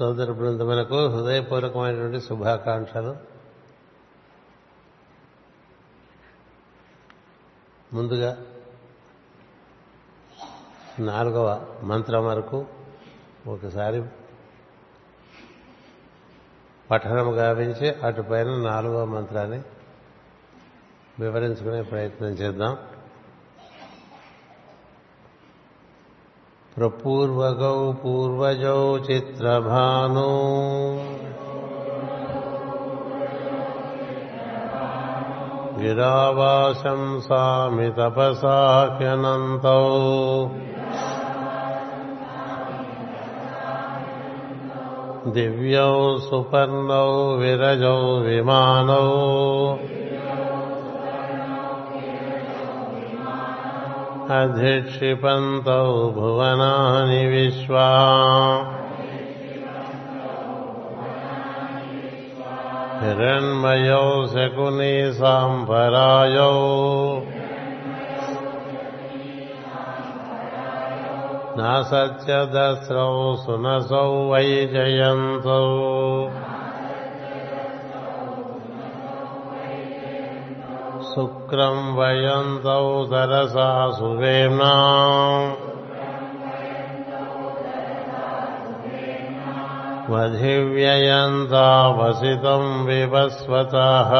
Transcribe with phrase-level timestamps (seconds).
[0.00, 3.16] సోదర బృందములకు హృదయపూర్వకమైనటువంటి శుభాకాంక్షలు.
[7.92, 8.46] ముందుగా
[10.98, 12.66] నాలుగవ మంత్రం వరకు
[13.46, 14.04] ఒకసారి
[16.90, 19.62] పఠనం గావించి అటుపైన నాలుగవ మంత్రాన్ని
[21.20, 22.89] వివరించుకునే ప్రయత్నం చేద్దాం.
[26.80, 30.28] ప్రపూర్వగౌ పూర్వజౌ చిత్రభాను
[35.80, 39.82] గిరావాసం సామి తపసాహ్యనంతౌ
[45.32, 45.94] దివ్యౌ
[54.30, 57.86] अधिक्षिपन्तौ भुवनानि विश्वा।
[63.02, 66.52] हिरण्मयौ शकुनी साम्भरायौ
[71.58, 75.66] न सत्यदस्रौ सुनसौ वै जयन्तौ।
[81.20, 84.72] शुक्रम् वयन्तौ तरसा सुवेम्ना।
[90.10, 94.10] वधिव्ययन्ता वसितम् विवस्वतः।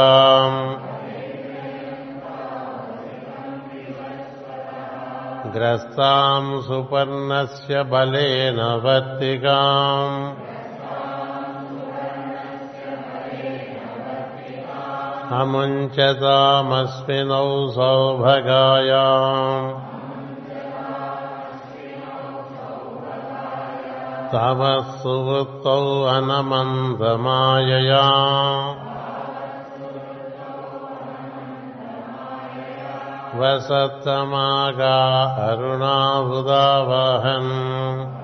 [5.53, 10.50] ग्रस्ताम् सुपर्णस्य बलेन बलेनवर्तिकाम्
[15.31, 19.71] अमुञ्चतामस्मिनौ सौभगायाम्।
[24.33, 28.05] तमः सुवृत्तौ अनमन्धमायया
[33.39, 34.99] वसतमागा
[35.49, 38.20] अरुणावृदा वहन्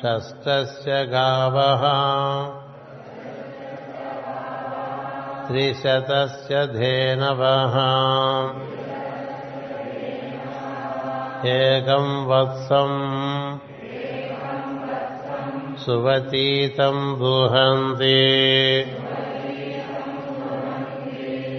[0.00, 1.82] షష్టస్య గావः
[5.46, 7.76] త్రిశతస్య ధేనవः
[11.54, 12.92] ఏకం వత్సం
[15.82, 18.16] సువతీతం దుహంతి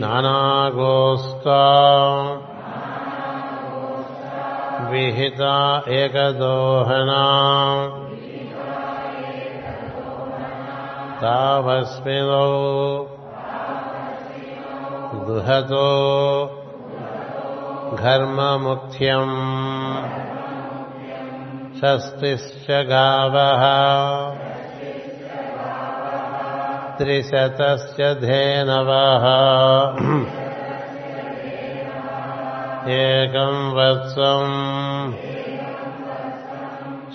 [0.02, 1.62] నానాగోస్తా
[4.92, 5.42] విహిత
[5.94, 7.24] ఏకదోహనా
[11.22, 12.44] తావస్మినో
[15.28, 15.88] దుహతో
[18.04, 19.30] ఘర్మముఖ్యం
[21.80, 23.64] షష్టిశ్చ గావः
[26.98, 29.26] త్రిశతస్య ధేనవः
[32.98, 34.44] ఏకం వత్సం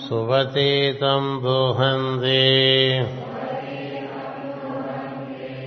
[0.05, 2.41] సువతీతం దుహంతి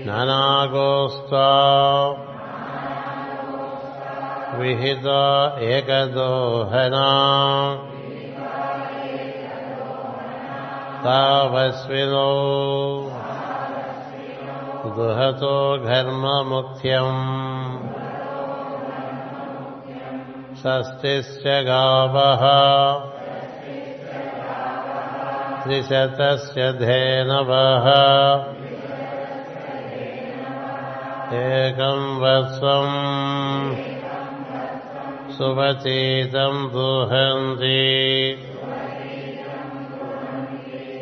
[0.07, 1.47] నానాగోస్తా
[4.59, 5.09] విహిత
[5.63, 7.09] ఏకదోహనా
[11.05, 12.31] తావస్వినో
[14.97, 15.57] దుహతో
[15.87, 17.11] ఘర్మముఖ్యం
[20.63, 22.15] షష్టిశ్చ గావ
[25.63, 27.87] త్రిశతస్య ధేనవः
[31.33, 32.87] ఏకం వత్సం
[35.39, 37.81] సువతీతం దూహంతి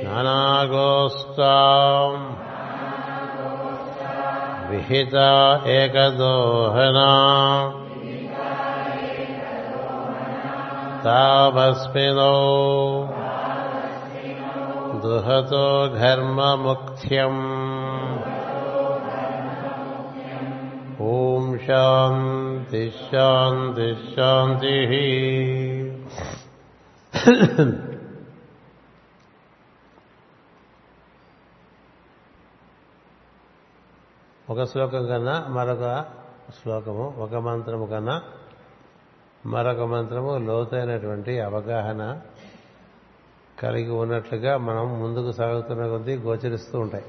[0.05, 1.53] నానాగోస్తా
[4.71, 5.17] విహిత
[5.67, 7.11] ఏకదోహనా
[11.05, 12.35] తావస్మినో
[15.01, 15.65] దుహతో
[16.01, 17.37] ఘర్మముఖ్యం
[21.67, 24.75] శాంతి శాంతి శాంతి.
[34.51, 35.85] ఒక శ్లోకం కన్నా మరొక
[36.63, 38.23] శ్లోకము ఒక మంత్రము కన్నా
[39.47, 42.21] మరొక మంత్రము లోతైనటువంటి అవగాహన
[43.63, 47.05] కలిగి ఉన్నట్లుగా మనం ముందుకు సాగుతున్న కొద్దీ గోచరిస్తూ ఉంటాయి.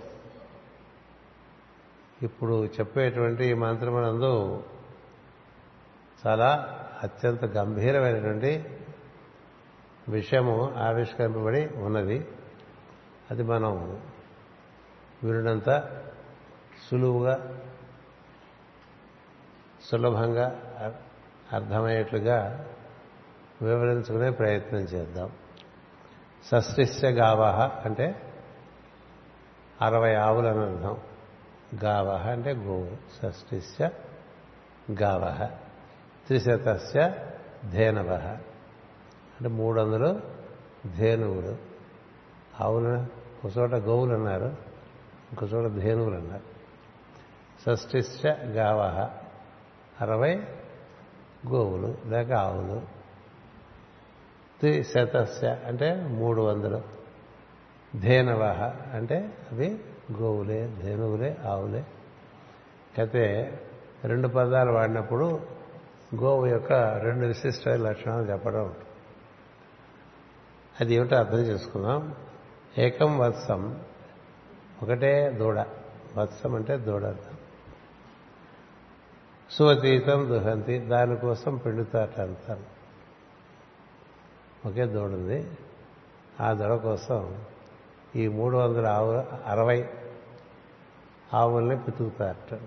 [2.22, 4.64] ఇప్పుడు చెప్పేటువంటి ఈ మంత్రమునందు
[6.28, 8.78] చాలా అత్యంత గంభీరమైనటువంటి
[10.10, 12.28] విషయము ఆవిష్కరింపబడి ఉన్నది.
[13.32, 14.02] అది మనం
[15.24, 16.02] వినడంత
[16.90, 17.62] సులువుగా
[19.84, 20.48] సులభంగా
[21.52, 22.68] అర్థమయ్యేట్లుగా
[23.62, 25.32] వివరించుకునే ప్రయత్నం చేద్దాం.
[26.52, 28.34] షష్టిస్య గావహ అంటే
[29.82, 30.98] అరవై ఆవులు అని అర్థం
[31.76, 33.90] గావహ అంటే గోవు షష్టిస్య
[35.02, 35.46] గావహ
[36.28, 37.16] త్రిశతస్య
[37.72, 38.14] ధేనవ
[39.38, 40.22] అంటే మూడు వందలు
[40.98, 41.58] ధేనువులు
[42.62, 43.06] ఆవులు
[43.46, 44.46] ఒక చోట గోవులు అన్నారు
[45.32, 46.58] ఇంకో చోట ధేనువులు అన్నారు.
[47.66, 49.10] షష్టిస్య గావహ
[50.02, 50.36] అరవై
[51.48, 52.82] గోవులు లేక ఆవులు.
[54.60, 56.82] త్రిశతస్య అంటే మూడు వందలు.
[58.00, 59.80] ధేనవ అంటే అవి
[60.12, 61.86] గోవులే ధేనువులే ఆవులే.
[62.98, 63.54] అయితే
[64.04, 65.40] రెండు పదాలు వాడినప్పుడు
[66.16, 68.74] గోవు యొక్క రెండు విశిష్ట లక్షణాలు చెప్పడం
[70.80, 72.16] అది ఏమిటో అర్థం చేసుకుందాం.
[72.78, 73.82] ఏకం వత్సం
[74.84, 75.66] ఒకటే దూడ.
[76.18, 77.16] వత్సం అంటే దూడ
[79.52, 82.78] సువతీతం దుహంతి దానికోసం పెండుతాట అంటారు.
[84.68, 85.52] ఒకే దూడ ఉంది
[86.42, 87.38] ఆ దూడ కోసం
[88.16, 89.12] ఈ మూడు వందల ఆవు
[89.50, 89.90] అరవై
[91.34, 92.60] ఆవుల్ని పితుకుతారట.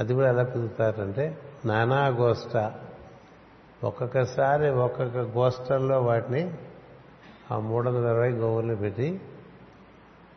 [0.00, 2.72] అది కూడా ఎలా పితుకుతారంటే నానా గోష్ట.
[3.84, 6.54] ఒక్కొక్కసారి ఒక్కొక్క గోష్టల్లో వాటిని
[7.50, 9.20] ఆ మూడు వందల అరవై గోవుల్ని పెట్టి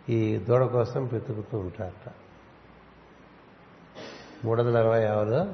[0.10, 2.12] ఈ దూడ కోసం పితుకుతూ ఉంటారట.
[4.45, 5.54] మూడు వందల అరవై ఆవులు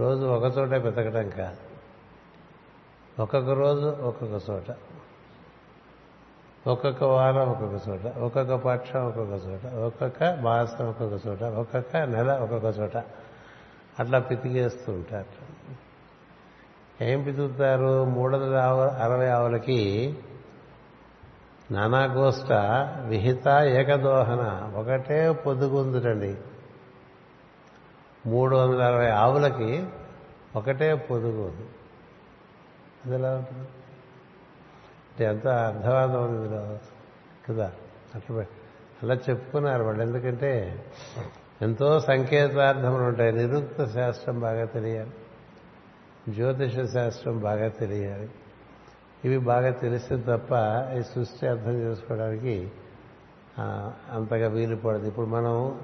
[0.00, 1.56] రోజు ఒక చోట పెతకడం కాదు.
[3.22, 4.70] ఒక్కొక్క రోజు ఒక్కొక్క చోట.
[6.66, 12.78] ఒక్కొక్క వారం ఒక్కొక్క చోట ఒక్కొక్క పక్షం ఒక్కొక్క చోట ఒక్కొక్క మాసం ఒక్కొక్క చోట ఒక్కొక్క నెల ఒక్కొక్క
[12.78, 12.96] చోట.
[14.00, 15.46] అట్లా పితికేస్తూ ఉంటారు.
[17.04, 18.04] ఏం పితుకుతారు?
[18.04, 18.56] మూడు వందల
[19.00, 20.14] అరవై ఆవులకి
[21.70, 22.52] నానాగోష్ట
[23.06, 24.72] విహిత ఏకదోహన.
[24.76, 26.36] ఒకటే పొద్దుగుందురండి
[28.26, 29.86] మూడు వందల అరవై ఆవులకి
[30.56, 33.68] ఒకటే పొదుగు అది ఎలా ఉంటుంది?
[35.24, 36.78] ఎంత అర్థవాదం ఉంది ఇందులో.
[37.48, 37.72] కదా?
[38.14, 38.46] అట్లా
[39.02, 40.02] అలా చెప్పుకున్నారు వాళ్ళు.
[40.02, 40.84] ఎందుకంటే
[41.62, 43.32] ఎంతో సంకేతార్థములు ఉంటాయి.
[43.32, 45.10] నిరుక్త శాస్త్రం బాగా తెలియాలి.
[46.28, 48.30] జ్యోతిష శాస్త్రం బాగా తెలియాలి.
[49.24, 50.48] ఇవి బాగా తెలిస్తే తప్ప
[50.98, 52.70] ఈ సృష్టి అర్థం చేసుకోవడానికి
[54.12, 55.80] అంతగా వీలు పడదు ఇప్పుడు మనం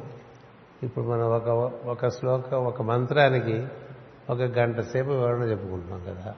[0.83, 1.49] ఇప్పుడు మనం ఒక
[1.87, 3.67] ఒక శ్లోకం ఒక మంత్రానికి
[4.31, 6.35] ఒక గంట సేపు వివరణ చెప్పుకుంటున్నాం కదా.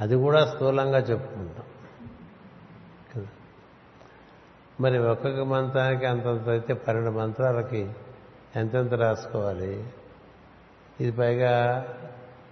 [0.00, 1.64] అది కూడా స్థూలంగా చెప్పుకుంటాం.
[3.14, 3.26] కదా?
[4.80, 7.90] మరి ఒక్కొక్క మంత్రానికి అంతంత అయితే పన్నెండు మంత్రాలకి
[8.56, 9.84] ఎంతెంత రాసుకోవాలి?
[11.00, 11.86] ఇది పైగా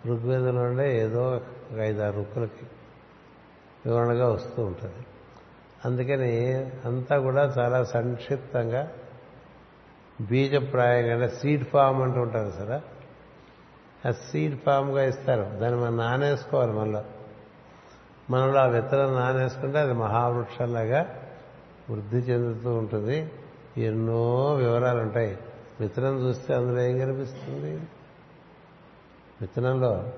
[0.06, 2.66] ఋగ్వేదంలోనే ఏదో ఒక ఐదారు రుక్కులకి
[3.86, 5.06] వివరణగా వస్తూ ఉంటుంది.
[5.84, 6.54] అందుకని
[6.84, 8.92] అంతా కూడా చాలా సంక్షిప్తంగా
[10.20, 12.82] బీజప్రాయంగా సీడ్ ఫామ్ అంటూ ఉంటారు సరే.
[14.08, 15.42] ఆ సీడ్ ఫామ్గా ఇస్తారు.
[15.42, 17.04] దాన్ని మనం నానేసుకోవాలి మనలో
[18.30, 21.22] మనలో ఆ విత్తనం నానేసుకుంటే అది మహావృక్షంలాగా
[21.90, 23.30] వృద్ధి చెందుతూ ఉంటుంది.
[23.76, 25.38] ఎన్నో వివరాలు ఉంటాయి
[25.80, 27.80] విత్తనం చూస్తే అందులో ఏం కనిపిస్తుంది?
[29.40, 30.12] విత్తనంలో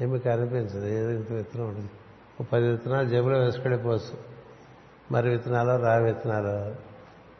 [0.00, 0.86] ఏమి కనిపించదు.
[0.86, 1.90] ఏదో ఇంత విత్తనం ఉంటుంది.
[2.40, 4.18] ఒక పది విత్తనాలు జేబులో వేసుకెళ్ళిపోవచ్చు
[5.12, 6.76] మరి విత్తనాలు రావి విత్తనాలు.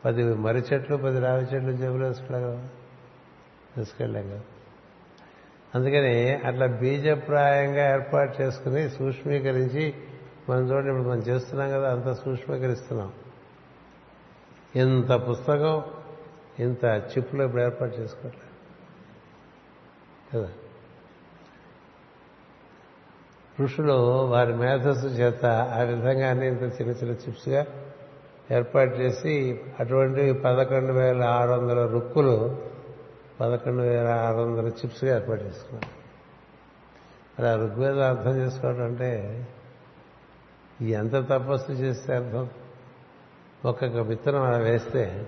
[0.05, 2.69] పది మర్రి చెట్లు పది రావి చెట్లు జేబులో వేసుకెళ్ళగలవా
[3.77, 4.41] వేసుకెళ్ళాం కదా.
[5.75, 9.95] అందుకని అట్లా బీజప్రాయంగా ఏర్పాటు చేసుకుని సూక్ష్మీకరించి
[10.49, 13.13] మనం చూడండి ఇప్పుడు మనం చేస్తున్నాం కదా అంత సూక్ష్మీకరిస్తున్నాం.
[14.75, 15.83] ఇంత పుస్తకం
[16.59, 18.49] ఇంత చిప్పులో ఇప్పుడు ఏర్పాటు చేసుకోవట్లేదు
[20.35, 20.49] కదా?
[23.61, 23.93] ఋషులు
[24.27, 27.67] వారి మేధస్సు చేత ఆ విధంగా అన్ని ఇంత చిన్న చిన్న చిప్స్గా
[28.51, 32.35] ఏర్పాటు చేసి అటువంటి పదకొండు వేల ఆరు వందల రుక్కులు
[33.41, 35.99] పదకొండు వేల ఆరు వందల చిప్స్గా ఏర్పాటు చేసుకున్నారు.
[37.39, 39.11] అలా ఋగ్వేదం అర్థం చేసుకోవడం అంటే
[40.81, 42.51] ఎంత తపస్సు చేస్తే అర్థం?
[43.65, 45.27] ఒక్కొక్క విత్తనం అలా వేస్తే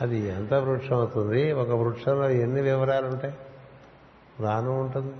[0.00, 1.52] అది ఎంత వృక్షం అవుతుంది?
[1.52, 3.34] ఒక వృక్షంలో ఎన్ని వివరాలు ఉంటాయి?
[4.40, 5.14] రాను ఉంటుంది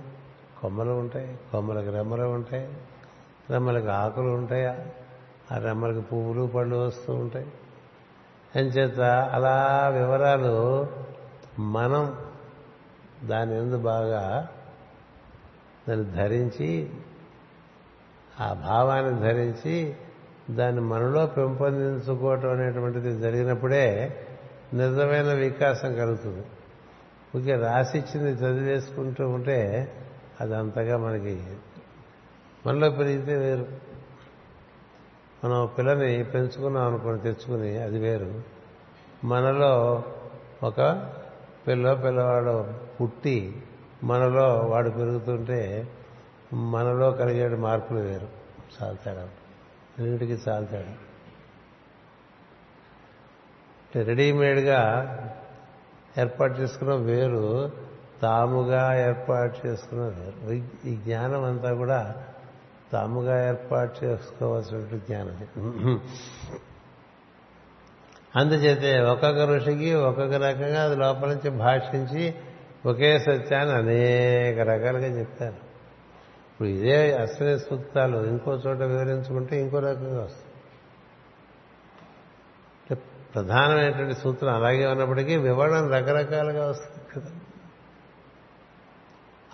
[0.61, 2.77] కొమ్మలు ఉంటాయి కొమ్మలకు రెమ్మలు ఉంటాయి
[3.49, 4.65] రెమ్మలకు ఆకులు ఉంటాయి?
[5.51, 7.47] ఆ రెమ్మలకు పువ్వులు పళ్ళు వస్తూ ఉంటాయి.
[8.57, 8.99] చేత
[9.33, 10.55] అలా వివరాలు
[11.59, 12.17] మనం
[13.23, 14.49] దాని ఎందు బాగా
[15.89, 16.89] దాన్ని ధరించి
[18.41, 19.95] ఆ భావాన్ని ధరించి
[20.49, 24.17] దాన్ని మనలో పెంపొందించుకోవటం అనేటువంటిది జరిగినప్పుడే
[24.73, 26.45] నిజమైన వికాసం కలుగుతుంది.
[27.35, 29.91] ఊరికే రాసిచ్చింది చదివేసుకుంటూ ఉంటే
[30.41, 31.45] అది అంతగా మనకి
[32.65, 33.67] మనలో పెరిగితే వేరు.
[35.45, 38.41] మనం పిల్లని పెంచుకున్నాం అనుకుని తెచ్చుకుని అది వేరు.
[39.23, 40.03] మనలో
[40.63, 40.79] ఒక
[41.67, 43.63] పిల్ల పిల్లవాడు పుట్టి
[44.03, 45.87] మనలో వాడు పెరుగుతుంటే
[46.53, 48.27] మనలో కలిగే మార్పులు వేరు.
[48.81, 49.29] చాలా తేడా.
[49.99, 50.95] రెండింటికి చాలా తేడా.
[54.03, 54.81] రెడీమేడ్గా
[56.19, 57.71] ఏర్పాటు చేసుకున్న వేరు
[58.21, 60.51] తాముగా ఏర్పాటు చేసుకున్న వేరు.
[60.87, 62.23] ఈ జ్ఞానం అంతా కూడా
[62.93, 66.01] తాముగా ఏర్పాటు చేసుకోవాల్సిన జ్ఞానం
[68.35, 72.35] అందుచేతే ఒక్కొక్క ఋషికి ఒక్కొక్క రకంగా అది లోపల నుంచి భాషించి
[72.85, 75.65] ఒకే సత్యాన్ని అనేక రకాలుగా చెప్తారు.
[76.51, 80.51] ఇప్పుడు ఇదే అశ్విని సూక్తాలు ఇంకో చోట వివరించుకుంటే ఇంకో రకంగా వస్తుంది
[83.35, 87.35] ప్రధానమైనటువంటి సూత్రం అలాగే ఉన్నప్పటికీ వివరణ రకరకాలుగా వస్తుంది కదా.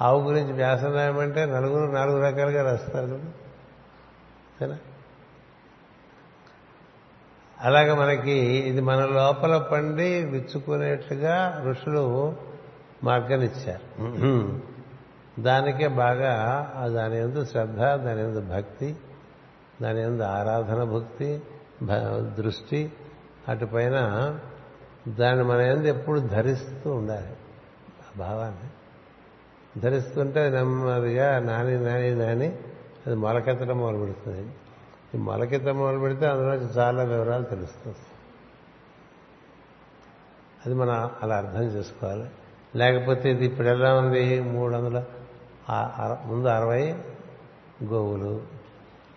[0.02, 3.20] ఆవు గురించి వ్యాసం రాయమంటే నలుగురు నాలుగు రకాలుగా రాస్తారు
[4.62, 4.78] కదా.
[7.62, 12.34] అలాగే మనకి ఇది మన లోపల పండి విచ్చుకునేట్టుగా ఋషులు
[13.04, 13.86] మార్గనిచ్చారు.
[15.42, 16.34] దానికే బాగా
[16.96, 18.96] దాని ఎందు శ్రద్ధ దాని ఎందు భక్తి
[19.82, 21.42] దాని ఎందు ఆరాధన భక్తి
[22.38, 22.92] దృష్టి
[23.48, 23.98] అటుపైన
[25.08, 27.34] దాన్ని మన ఎందు ఎప్పుడు ధరిస్తూ ఉండాలి.
[28.02, 28.70] ఆ భావాన్ని.
[29.80, 32.48] ధరిస్తుంటే నెమ్మదిగా నాని నాని నాని
[33.08, 34.48] అది మొలకెత్తడం మొదలు పెడుతుంది
[35.16, 37.98] ఈ మొదలు పెడితే అందులో చాలా వివరాలు తెలుస్తుంది
[40.66, 42.30] అది మనం అలా అర్థం చేసుకోవాలి.
[42.76, 44.42] లేకపోతే ఇది ఇప్పుడు ఎలా ఉంది?
[44.42, 45.04] మూడు వందల
[46.26, 47.04] ముందు అరవై
[47.84, 48.42] గోవులు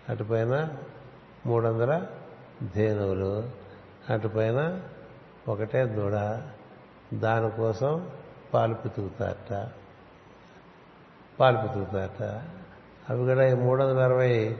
[0.09, 0.77] అటుపైన
[1.45, 2.05] మూడు వందల
[2.75, 3.49] ధేనువులు
[4.09, 4.81] అటుపైన
[5.47, 6.41] ఒకటే దూడ.
[7.13, 8.09] దానికోసం
[8.53, 9.67] పాలు పితుకుతారట.
[11.39, 12.23] పాలు పితుకుతారట.
[13.09, 14.57] అవి కూడా ఈ మూడు వందల అరవై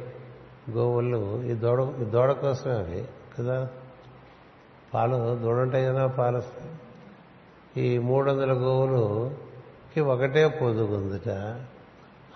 [0.71, 3.07] గోవులు ఈ దూడ ఈ దూడ కోసమే అవి
[3.39, 3.69] కదా?
[4.93, 6.41] పాలు దూడ ఉంటాయి కదా పాలు
[7.79, 11.61] ఈ మూడు వందల గోవులుకి ఒకటే పొదుగుందిట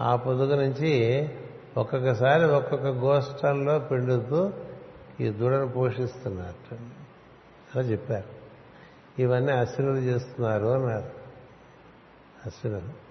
[0.02, 1.30] ఆ పొదుగు నుంచి
[1.78, 4.54] ఒక్కొక్కసారి ఒక్కొక్క గోష్ఠంలో పిండుతూ
[5.20, 6.76] ఈ దూడను పోషిస్తున్నారు.
[7.76, 8.40] అలా చెప్పారు.
[9.22, 11.10] ఇవన్నీ అశ్వినులు చేస్తున్నారు అన్నారు.
[12.46, 13.09] అశ్వినులు.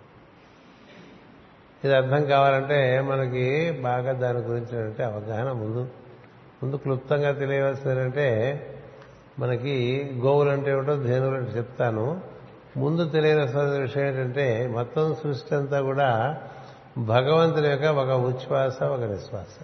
[1.84, 5.88] ఇది అర్థం కావాలంటే మనకి బాగా దాని గురించినటువంటి అవగాహన ముందు.
[6.62, 8.28] ముందు క్లుప్తంగా తెలియవలసిందంటే
[9.38, 12.20] మనకి గోవులు అంటే ఏమిటో ధేనువులు అంటే చెప్తాను.
[12.76, 16.38] ముందు తెలియవలసిన విషయం ఏంటంటే మొత్తం సృష్టి అంతా కూడా
[16.98, 19.62] భగవంతుని యొక్క ఒక ఉచ్ఛ్వాస ఒక నిశ్వాస.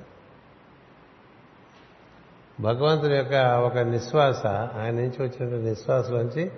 [2.60, 3.34] భగవంతుని యొక్క
[3.66, 6.50] ఒక నిశ్వాస ఆయన నుంచి వచ్చిన నిశ్వాసలోంచి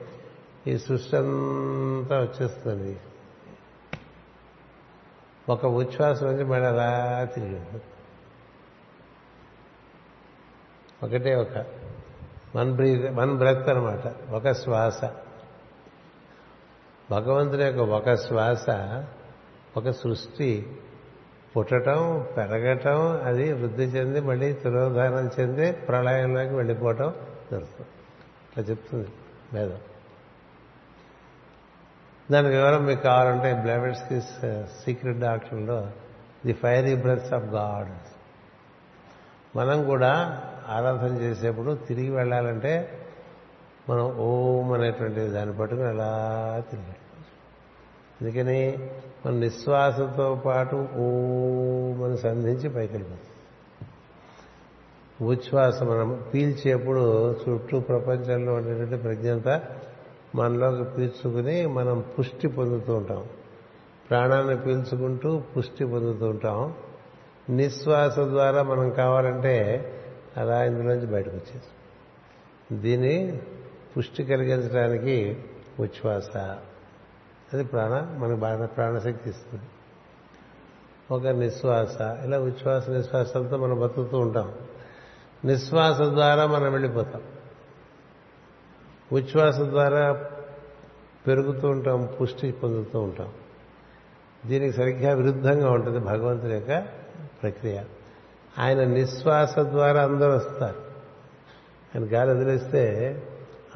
[0.66, 2.96] ఈ సృష్టి అంతా వచ్చేస్తుంది.
[5.48, 7.60] ఒక ఉచ్ఛ్వాస నుంచి మళ్ళీ అలా తిరిగి
[11.02, 11.66] ఒకటే ఒక
[12.56, 15.04] వన్ బ్రీత్ వన్ బ్రెత్ అనమాట ఒక శ్వాస.
[17.10, 18.68] భగవంతుని యొక్క ఒక శ్వాస
[19.76, 20.80] ఒక సృష్టి
[21.56, 27.14] పుట్టడం పెరగటం అది వృద్ధి చెంది మళ్ళీ తిరోధానం చెంది ప్రళయంలోకి వెళ్ళిపోవటం
[27.50, 27.88] జరుగుతుంది.
[28.48, 29.08] ఇట్లా చెప్తుంది
[29.52, 29.78] వేదం.
[32.30, 34.20] దాని వివరం మీకు కావాలంటే బ్లెవెట్స్కి
[34.84, 37.92] సీక్రెట్ డాక్టర్లో uh, the fiery breaths of God.
[39.56, 40.12] మనం కూడా
[40.68, 42.72] ఆరాధన చేసేప్పుడు తిరిగి వెళ్ళాలంటే
[43.88, 46.10] మనం ఓం అనేటువంటి దాన్ని పట్టుకుని అలా
[46.70, 46.96] తిరిగి
[48.20, 48.78] అందుకని
[49.26, 53.32] మన నిశ్వాసంతో పాటు ఓం అని సంధించి పైకి వెళ్ళిపోతుంది
[55.24, 57.02] ఉచ్ఛ్వాస మనం పీల్చేప్పుడు
[57.42, 59.54] చుట్టూ ప్రపంచంలో ఉండేటువంటి ప్రజ్ఞంతా
[60.36, 63.24] మనలోకి పీల్చుకుని మనం పుష్టి పొందుతూ ఉంటాం.
[64.10, 66.74] ప్రాణాన్ని పీల్చుకుంటూ పుష్టి పొందుతూ ఉంటాం.
[67.50, 69.84] నిశ్వాస ద్వారా మనం కావాలంటే
[70.36, 73.40] అలా ఇందులోంచి బయటకు వచ్చేసి దీన్ని
[73.96, 75.44] పుష్టి కలిగించడానికి
[75.80, 76.36] ఉచ్ఛ్వాస.
[77.54, 79.64] అది ప్రాణ మనకు బాగా ప్రాణశక్తి ఇస్తుంది.
[81.10, 84.52] ఒక నిశ్వాస ఇలా ఉచ్ఛ్వాస నిశ్వాసంతో మనం బతుకుతూ ఉంటాం.
[85.44, 87.22] నిశ్వాస ద్వారా మనం వెళ్ళిపోతాం.
[89.12, 90.24] ఉచ్ఛ్వాస ద్వారా
[91.26, 93.28] పెరుగుతూ ఉంటాం పుష్టి పొందుతూ ఉంటాం.
[94.46, 96.78] దీనికి సరిగ్గా విరుద్ధంగా ఉంటుంది భగవంతుని యొక్క
[97.42, 97.82] ప్రక్రియ.
[98.58, 100.80] ఆయన నిశ్వాస ద్వారా అందరూ వస్తారు.
[101.94, 102.82] ఆయన గాలి వదిలేస్తే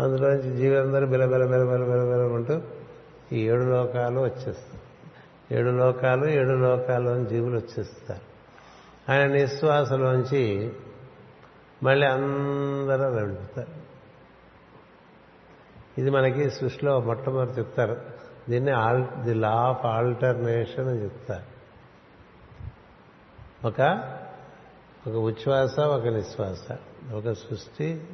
[0.00, 2.60] అందులోంచి జీవులందరూ బిలబెల బిలబెల ఉంటూ
[3.32, 4.90] ఈ ఏడు లోకాలు వచ్చేస్తారు.
[5.54, 8.30] ఏడు లోకాలు ఏడు లోకాలు జీవులు వచ్చేస్తారు.
[9.12, 10.72] ఆయన నిశ్వాసలోంచి
[11.82, 13.79] మళ్ళీ అందరూ వెళ్తారు.
[15.98, 17.96] ఇది మనకి సృష్టిలో మొట్టమొదటి చెప్తారు.
[18.48, 21.60] దీన్ని all the law of alternation అని చెప్తారు.
[23.66, 23.80] ఒక
[25.06, 26.72] ఒక ఉచ్ఛ్వాస ఒక నిశ్వాస.
[27.14, 28.04] ఒక సృష్టి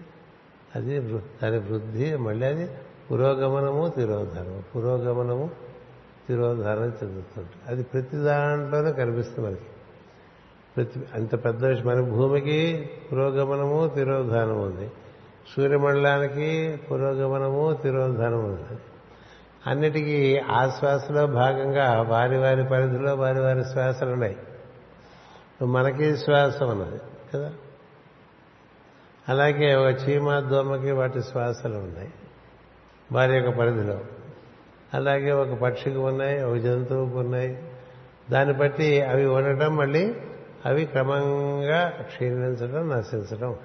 [0.75, 2.71] అది దాని వృద్ధి మళ్ళీ అది
[3.11, 4.63] పురోగమనము తిరోధనము.
[4.77, 5.51] పురోగమనము
[6.29, 9.67] తిరోధనం చెందుతుంటుంది అది ప్రతి దాంట్లోనే కనిపిస్తుంది మనకి.
[10.77, 14.91] ప్రతి అంత పెద్ద విషయం మన భూమికి పురోగమనము తిరోధానం ఉంది.
[15.55, 18.59] సూర్యమండలానికి పురోగమనము తిరోధనము
[19.67, 24.37] అన్నిటికీ ఆ శ్వాసలో భాగంగా వారి వారి పరిధిలో వారి వారి శ్వాసలు ఉన్నాయి.
[25.65, 27.01] మనకి శ్వాస ఉన్నది
[27.35, 27.53] కదా?
[29.29, 32.09] అలాగే ఒక చీమ దోమకి వాటి శ్వాసలు ఉన్నాయి
[33.13, 34.01] వారి యొక్క పరిధిలో.
[34.95, 37.73] అలాగే ఒక పక్షికి ఉన్నాయి ఒక జంతువుకు ఉన్నాయి.
[38.31, 40.15] దాన్ని బట్టి అవి ఉండటం మళ్ళీ
[40.67, 43.57] అవి క్రమంగా క్షీణించడం నశించడం.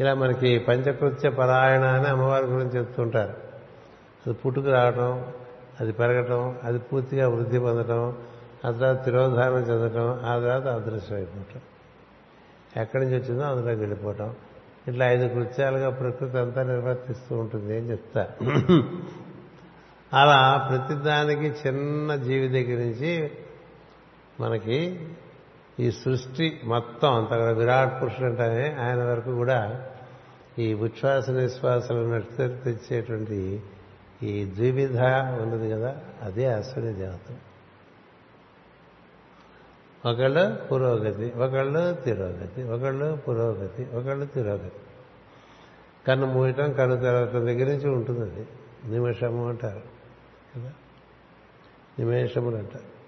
[0.00, 3.34] ఇలా మనకి పంచకృత్య పరాయణ అని అమ్మవారి గురించి చెప్తుంటారు.
[4.26, 5.24] అది పుట్టుకు రావటం
[5.80, 8.16] అది పెరగటం అది పూర్తిగా వృద్ధి పొందటం
[8.64, 11.60] ఆ తర్వాత తిరోధానం చెందటం ఆ తర్వాత అదృశ్యం అయిపోవటం
[12.82, 14.34] ఎక్కడి నుంచి వచ్చిందో అందులోకి వెళ్ళిపోవటం.
[14.88, 18.28] ఇట్లా ఐదు కృత్యాలుగా ప్రకృతి అంతా నిర్వర్తిస్తూ ఉంటుంది అని చెప్తా.
[20.12, 23.30] అలా ప్రతిదానికి చిన్న జీవి దగ్గర నుంచి
[24.40, 25.06] మనకి
[25.80, 29.86] ఈ సృష్టి మొత్తం అంత విరాట్ పురుషుడు అంటేనే ఆయన వరకు కూడా
[30.58, 33.62] ఈ ఉచ్ఛ్వాస నిశ్వాసాలు నడిచి తెచ్చేటువంటి
[34.22, 35.00] ఈ ద్వివిధ
[35.42, 37.36] ఉన్నది కదా అదే అశ్విని దేవత.
[40.06, 44.72] ఒకళ్ళు పురోగతి ఒకళ్ళు తిరోగతి ఒకళ్ళు పురోగతి ఒకళ్ళు తిరోగతి.
[46.08, 48.46] కన్ను మూయటం కన్ను తెరవటం దగ్గర నుంచి ఉంటుంది అది.
[48.84, 49.82] నిమిషము అంటారు
[50.56, 50.72] కదా.
[51.98, 52.98] నిమేషములు అంటారు.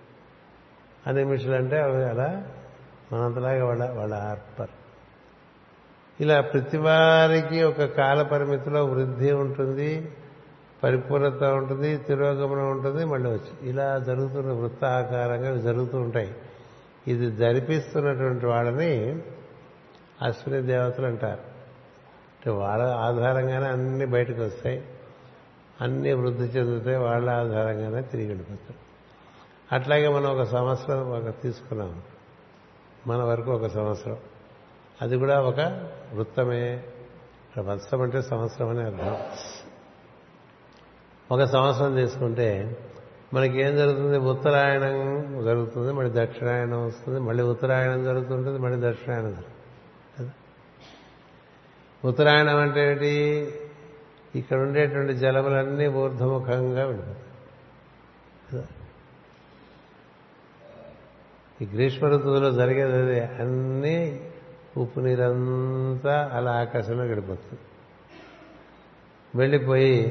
[1.08, 2.46] ఆ నిమిషాలు అంటే అవి అలా
[3.12, 4.70] మనంతలాగా వాళ్ళ వాళ్ళ ఆర్పర్
[6.20, 10.12] ఇలా ప్రతి వారికి ఒక కాల పరిమితిలో వృద్ధి ఉంటుంది
[10.82, 16.34] పరిపూర్ణత ఉంటుంది తిరోగమనం ఉంటుంది మళ్ళీ వచ్చి ఇలా జరుగుతున్న వృత్తాకారంగా జరుగుతూ ఉంటాయి.
[17.08, 19.22] ఇది జరిపిస్తున్నటువంటి వాళ్ళని
[20.22, 21.40] అశ్విని దేవతలు అంటారు.
[22.40, 24.84] అంటే వాళ్ళ ఆధారంగానే అన్ని బయటకు వస్తాయి
[25.80, 28.74] అన్ని వృద్ధి చెందుతాయి వాళ్ళ ఆధారంగానే తిరిగి వెళ్ళిపోతారు.
[29.74, 32.02] అట్లాగే మనం ఒక సంవత్సరం ఒక తీసుకున్నాం.
[33.06, 34.16] మన వరకు ఒక సంవత్సరం.
[35.02, 35.60] అది కూడా ఒక
[36.14, 36.74] వృత్తమే.
[37.48, 39.16] ఇక్కడ వత్సం అంటే సంవత్సరం అనే అర్థం.
[41.32, 42.78] ఒక సంవత్సరం తీసుకుంటే
[43.34, 44.18] మనకి ఏం జరుగుతుంది?
[44.18, 49.56] ఉత్తరాయణం జరుగుతుంది మళ్ళీ దక్షిణాయనం వస్తుంది మళ్ళీ ఉత్తరాయణం జరుగుతుంటుంది మళ్ళీ దక్షిణాయనం జరుగుతుంది.
[50.18, 50.30] కదా
[52.04, 53.54] ఉత్తరాయణం అంటే ఏంటి?
[54.34, 58.79] ఇక్కడ ఉండేటువంటి జలములన్నీ ఊర్ధముఖంగా వెళ్ళిపోతాయి
[61.62, 63.20] ఈ గ్రీష్మ ఋతువులో జరిగేది అది.
[63.20, 64.20] అన్నీ
[64.76, 67.58] ఉప్పు నీరంతా అలా ఆకాశంలో గడిపోతుంది.
[69.34, 70.06] వెళ్ళిపోయి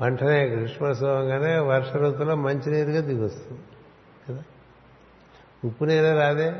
[0.00, 3.60] వెంటనే గ్రీష్మోత్సవంగానే వర్ష ఋతువులో మంచినీరుగా దిగొస్తుంది.
[4.28, 4.42] కదా?
[5.64, 6.54] ఉప్పు నీరే రాదే.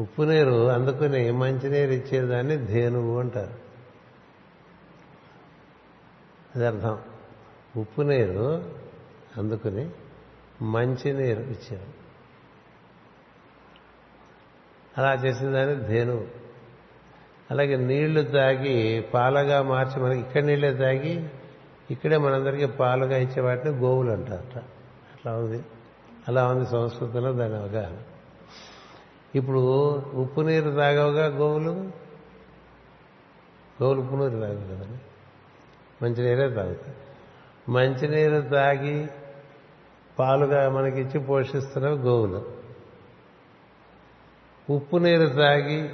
[0.00, 3.54] ఉప్పు నీరు అందుకుని మంచినీరు ఇచ్చేదాన్ని ధేనువు అంటారు.
[6.56, 6.98] అది అర్థం
[7.76, 8.72] ఉప్పు నీరు
[9.36, 9.90] అందుకుని
[10.62, 12.04] మంచినీరు ఇచ్చారు.
[14.98, 16.26] అలా చేసిన దాన్ని ధేనువు
[17.50, 21.28] అలాగే నీళ్ళు తాగి పాలగా మార్చి మనకి ఇక్కడ నీళ్ళే తాగి
[21.90, 24.58] ఇక్కడే మనందరికీ పాలుగా ఇచ్చే వాటిని గోవులు అంటారట.
[24.58, 25.64] అట్లా ఉంది.
[26.28, 27.96] అలా ఉంది సంస్కృతంలో దాని అవగాహన.
[29.34, 29.58] ఇప్పుడు
[29.98, 31.70] ఉప్పు నీరు తాగవుగా గోవులు?
[33.82, 34.98] గోవులు ఉప్పు నీరు తాగవు కదండి.
[36.04, 36.96] మంచినీరే తాగుతాయి.
[37.68, 39.08] మంచినీరు తాగి
[40.18, 42.52] పాలుగా మనకిచ్చి పోషిస్తున్నవి గోవులు.
[44.70, 45.90] ఉప్పు నీరు తాగి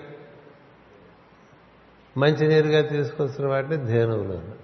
[2.16, 4.60] మంచినీరుగా తీసుకొస్తున్న వాటిని ధేనువులు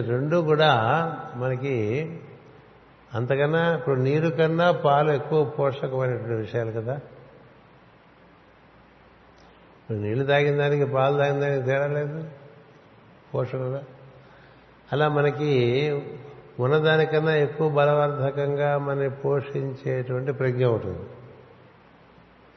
[0.00, 0.70] రెండు కూడా
[1.34, 1.74] మనకి
[3.14, 6.94] అంతకన్నా ఇప్పుడు నీరు కన్నా పాలు ఎక్కువ పోషకమైనటువంటి విషయాలు కదా.
[9.82, 12.30] ఇప్పుడు నీళ్ళు తాగిన దానికి పాలు తాగిన దానికి తేడా లేదు?
[13.34, 13.84] పోషకుగా
[14.92, 15.52] అలా మనకి
[16.60, 20.98] ఉన్నదానికన్నా ఎక్కువ బలవర్ధకంగా మనని పోషించేటువంటి ప్రజ్ఞ ఉంటుంది.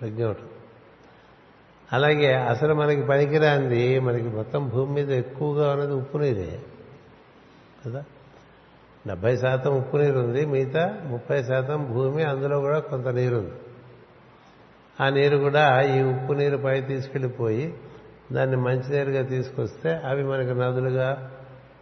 [0.01, 0.51] ప్రజ్ఞ ఉంటుంది.
[1.93, 6.59] అలాగే అసలు మనకి పనికిరాంది మనకి మొత్తం భూమి మీద ఎక్కువగా ఉన్నది ఉప్పు నీరే.
[7.85, 8.03] కదా?
[9.07, 13.51] డెబ్బై శాతం ఉప్పు నీరు ఉంది మిగతా ముప్పై శాతం భూమి అందులో కూడా కొంత నీరుంది.
[15.01, 17.73] ఆ నీరు కూడా ఈ ఉప్పు నీరు పై తీసుకెళ్ళిపోయి
[18.31, 21.31] దాన్ని మంచినీరుగా తీసుకొస్తే అవి మనకి నదులుగా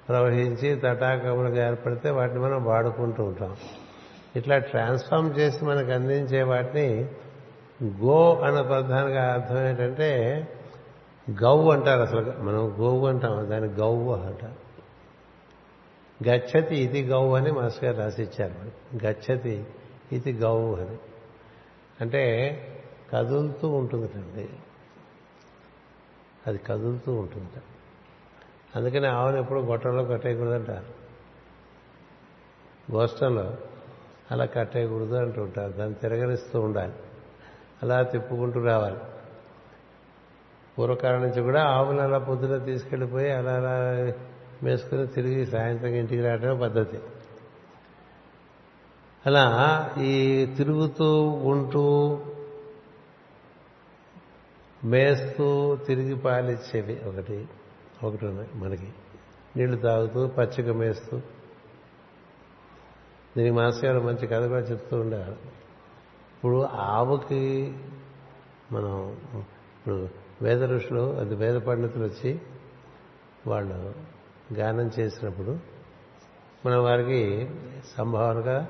[0.09, 3.55] ప్రవహించి తటాకములుగా ఏర్పడితే వాటిని మనం వాడుకుంటూ ఉంటాం.
[4.35, 7.09] ఇట్లా ట్రాన్స్ఫార్మ్ చేసి మనకు అందించే వాటిని
[7.83, 10.41] గో అన్న ప్రధానంగా అర్థం ఏంటంటే
[11.43, 12.33] గౌ అంటారు అసలు.
[12.39, 14.67] మనం గోవు అంటాం దాన్ని గౌవ అంటారు
[16.29, 18.71] గచ్చతి ఇది గౌ అని మాస్టర్ గారు రాసిచ్చారు.
[19.05, 19.65] గచ్చతి
[20.11, 20.97] ఇది గౌ అని.
[22.01, 22.53] అంటే
[23.13, 24.49] కదులుతూ ఉంటుందండి
[26.47, 27.76] అది కదులుతూ ఉంటుంది.
[28.77, 30.97] అందుకని ఆవును ఎప్పుడు గొట్టంలో కట్టేయకూడదంటారు
[32.91, 33.57] గోష్టంలో
[34.31, 36.93] అలా కట్టేయకూడదు అంటూ ఉంటారు దాన్ని తిరగనిస్తూ ఉండాలి.
[37.83, 38.97] అలా తిప్పుకుంటూ రావాలి.
[40.77, 43.91] పూర్వకాలం నుంచి కూడా ఆవులు అలా పొద్దున తీసుకెళ్ళిపోయి అలా అలా
[44.63, 46.99] వేసుకుని తిరిగి సాయంత్రం ఇంటికి రావడం పద్ధతి.
[49.25, 52.17] అలా ఈ తిరుగుతూ ఉంటూ
[54.83, 57.49] మేస్తూ తిరిగి పాలిచ్చేవి ఒకటి.
[58.03, 58.93] ఒకటి ఉన్నాయి మనకి.
[59.57, 61.17] నీళ్ళు తాగుతూ పచ్చిక మేస్తూ.
[63.37, 65.37] దీనికి మాస్టర్ గారు మంచి కథ కూడా చెప్తూ ఉండేవారు.
[66.35, 67.75] ఇప్పుడు ఆవుకి
[68.71, 70.09] మనం ఇప్పుడు
[70.41, 72.41] వేద ఋషులు అది వేద పండితులు వచ్చి
[73.47, 73.93] వాళ్ళు
[74.53, 75.59] గానం చేసినప్పుడు
[76.65, 77.49] మనం వారికి
[77.97, 78.67] సంభావనగా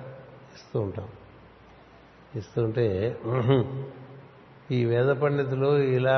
[0.56, 1.10] ఇస్తూ ఉంటాం.
[2.36, 3.18] ఇస్తుంటే
[4.72, 6.18] ఈ వేద పండితులు ఇలా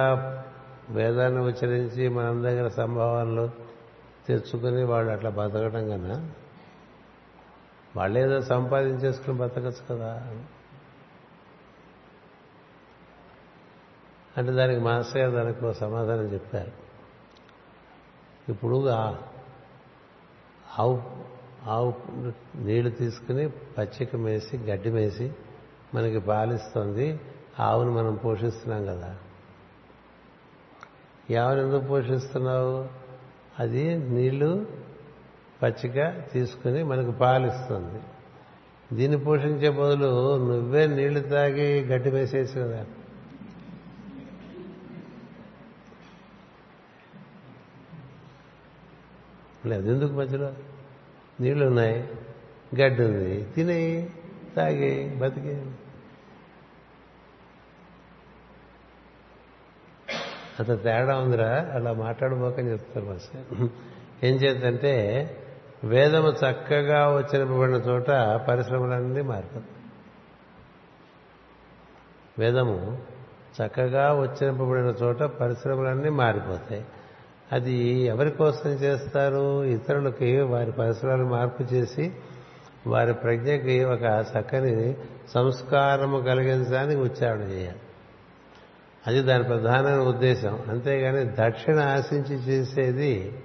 [0.89, 3.49] వేదాన్ని ఉచ్చరించి మన దగ్గర సంభావనలు
[4.27, 6.31] తెచ్చుకుని వాళ్ళు అట్లా బతకడం కన్నా
[7.95, 10.35] వాళ్ళేదో సంపాదించేసుకుని బతకచ్చు కదా.
[14.37, 16.71] అంటే దానికి మాస్టర్ గారు దానికి ఒక సమాధానం చెప్పారు.
[18.51, 18.89] ఇప్పుడు
[20.79, 21.03] ఆవు
[21.65, 21.93] ఆవు
[22.55, 25.33] నీళ్ళు తీసుకుని పచ్చిక మేసి గడ్డి మేసి
[25.95, 27.19] మనకి పాలిస్తుంది.
[27.59, 29.17] ఆవును మనం పోషిస్తున్నాం కదా.
[31.31, 32.87] ఎవరు ఎందుకు పోషిస్తున్నావు?
[33.59, 34.67] అది నీళ్ళు
[35.63, 38.01] పచ్చిక తీసుకుని మనకు పాలిస్తుంది.
[38.95, 42.85] దీన్ని పోషించే బదులు నువ్వే నీళ్ళు తాగి గడ్డి వేసేసి కదా
[49.65, 50.53] లేదు ఎందుకు మధ్యలో?
[51.41, 52.09] నీళ్ళు ఉన్నాయి
[52.81, 54.09] గడ్డి ఉంది తినేయి
[54.57, 55.65] తాగి బతికేయి.
[60.59, 63.67] అంత తేడా ఉందిరా అలా మాట్లాడబోకని చెప్తారు మాస్టర్
[64.25, 64.93] ఏం చేద్దంటే
[65.83, 68.11] వేదము చక్కగా వచ్చినపబడిన చోట
[68.47, 69.65] పరిశ్రమలన్నీ మారిపోతాయి
[72.39, 72.97] వేదము
[73.61, 76.85] చక్కగా వచ్చినపబడిన చోట పరిశ్రమలన్నీ మారిపోతాయి.
[77.51, 79.63] అది ఎవరి కోసం చేస్తారు?
[79.63, 82.13] ఇతరులకి వారి పరిసరాలు మార్పు చేసి
[82.87, 84.97] వారి ప్రజ్ఞకి ఒక చక్కని
[85.29, 87.79] సంస్కారము కలిగించడానికి ఉచ్చారణ చేయాలి.
[89.09, 90.59] అది దాని ప్రధానమైన ఉద్దేశం.
[90.69, 93.43] అంతేగాని దక్షిణ ఆశించి చేసేది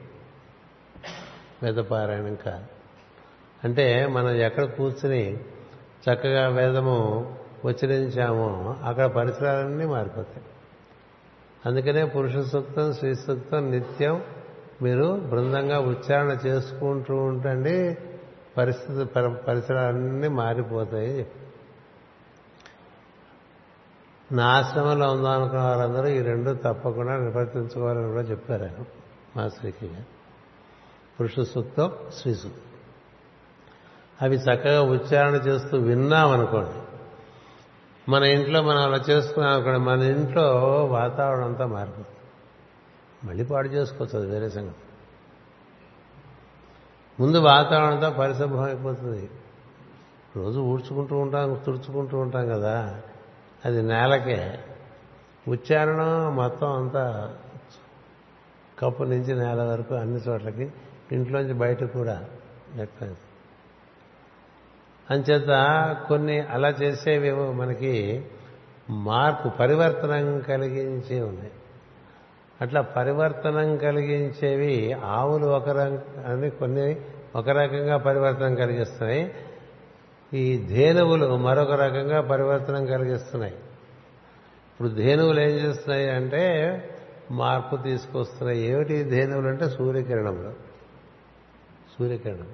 [1.62, 2.64] వేదపారాయణం కాదు.
[3.64, 5.36] అంటే మనం ఎక్కడ కూర్చుని
[6.10, 10.46] చక్కగా వేదము ఉచ్చరించామో అక్కడ పరిసరాలన్నీ మారిపోతాయి.
[11.66, 14.22] అందుకనే పురుష సూక్తం శ్రీ సూక్తం నిత్యం
[14.82, 17.96] మీరు బృందంగా ఉచ్చారణ చేసుకుంటూ ఉంటండి
[18.56, 21.26] పరిస్థితి పరి- పరిసరాలన్నీ మారిపోతాయి
[24.34, 28.84] నా ఆశ్రమంలో ఉందాం అనుకున్న వారందరూ ఈ రెండు తప్పకుండా నిర్వర్తించుకోవాలని కూడా చెప్పారు ఆయన
[29.36, 29.90] మాస్టర్కి.
[31.20, 32.60] పురుష సూక్తం శ్రీ సూక్తం.
[34.22, 36.80] అవి చక్కగా ఉచ్చారణ చేస్తూ విన్నామనుకోండి
[38.10, 40.50] మన ఇంట్లో మనం అలా చేసుకున్నాం అనుకోండి మన ఇంట్లో
[40.84, 42.06] వాతావరణం అంతా మారిపోతుంది.
[43.24, 44.74] మళ్ళీ పాడు చేసుకోవచ్చు అది వేరే సంగతి.
[47.20, 49.30] ముందు వాతావరణంతో పరిశుభ్రం అయిపోతుంది.
[50.36, 53.02] రోజు ఊడ్చుకుంటూ ఉంటాం తుడుచుకుంటూ ఉంటాం కదా.
[53.64, 54.58] అది నేలకే.
[55.48, 57.34] ఉచ్చారణ మొత్తం అంతా
[58.78, 60.72] కప్పు నుంచి నేల వరకు అన్ని చోట్లకి
[61.12, 62.24] ఇంట్లోంచి బయట కూడా
[62.76, 63.16] వ్యక్తం.
[65.10, 65.48] అంచేత
[66.08, 68.24] కొన్ని అలా చేసేవేమో మనకి
[68.90, 71.52] మార్పు పరివర్తనం కలిగించే ఉన్నాయి.
[72.60, 75.68] అట్లా పరివర్తనం కలిగించేవి ఆవులు ఒక
[76.26, 76.96] అని కొన్ని
[77.36, 79.32] ఒక రకంగా పరివర్తనం కలిగిస్తున్నాయి.
[80.34, 83.54] ఈ ధేనువులు మరొక రకంగా పరివర్తనం కలిగిస్తున్నాయి.
[83.54, 86.44] ఇప్పుడు ధేనువులు ఏం చేస్తున్నాయి అంటే
[87.30, 88.60] మార్పు తీసుకొస్తున్నాయి.
[88.60, 90.50] ఏమిటి ధేనువులు అంటే సూర్యకిరణములు.
[91.98, 92.48] సూర్యకిరణం.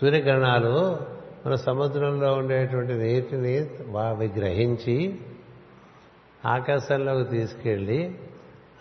[0.00, 0.98] సూర్యకిరణాలు
[1.46, 5.18] మన సముద్రంలో ఉండేటువంటి నీటిని అవి గ్రహించి
[6.46, 8.18] ఆకాశంలోకి తీసుకెళ్ళి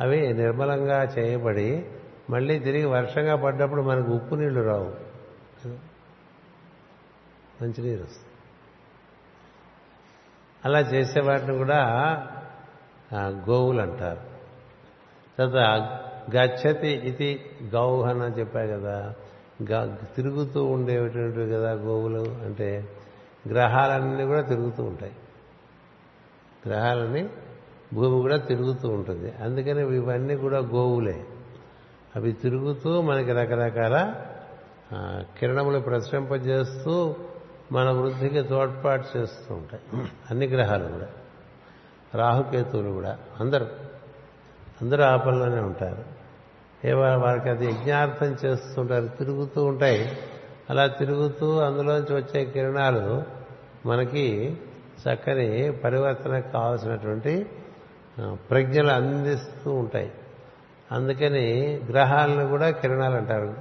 [0.02, 1.86] అవి నిర్మలంగా చేయబడి
[2.30, 5.05] మళ్ళీ తిరిగి వర్షంగా పడ్డప్పుడు మనకు ఉప్పు నీళ్ళు రావు.
[7.62, 8.32] మంచినీరు వస్తుంది.
[10.66, 11.80] అలా చేసే వాటిని కూడా
[13.16, 14.20] గోవులు అంటారు.
[15.38, 16.00] తర్వాత
[16.36, 19.14] గచ్చతి ఇది గౌహన చెప్పా కదా.
[20.16, 22.88] తిరుగుతూ ఉండేటువంటివి కదా గోవులు అంటే
[23.50, 25.12] గ్రహాలన్నీ కూడా తిరుగుతూ ఉంటాయి.
[26.68, 27.30] గ్రహాలని
[27.94, 29.32] భూమి కూడా తిరుగుతూ ఉంటుంది.
[29.32, 31.26] అందుకని ఇవన్నీ కూడా గోవులే.
[32.16, 34.14] అవి తిరుగుతూ మనకి రకరకాల
[35.40, 37.16] కిరణములు ప్రసరింపజేస్తూ
[37.72, 40.10] మన వృద్ధికి తోడ్పాటు చేస్తూ ఉంటాయి.
[40.32, 41.08] అన్ని గ్రహాలు కూడా.
[42.16, 43.18] రాహుకేతువులు కూడా.
[43.40, 43.66] అందరూ.
[44.82, 46.04] అందరూ ఆ పనిలోనే ఉంటారు.
[46.88, 50.18] ఏ వారికి అది యజ్ఞార్థం చేస్తుంటారు తిరుగుతూ ఉంటాయి.
[50.70, 53.24] అలా తిరుగుతూ అందులోంచి వచ్చే కిరణాలు
[53.86, 54.58] మనకి
[55.04, 57.50] చక్కని పరివర్తనకు కావాల్సినటువంటి
[58.34, 60.12] ప్రజ్ఞలు అందిస్తూ ఉంటాయి.
[60.92, 63.54] అందుకని గ్రహాలను కూడా కిరణాలు అంటారు.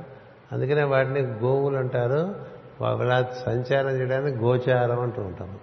[0.53, 2.54] అందుకనే వాటిని గోవులు అంటారు.
[2.83, 5.59] అలా సంచారం చేయడానికి గోచారం అంటూ ఉంటాము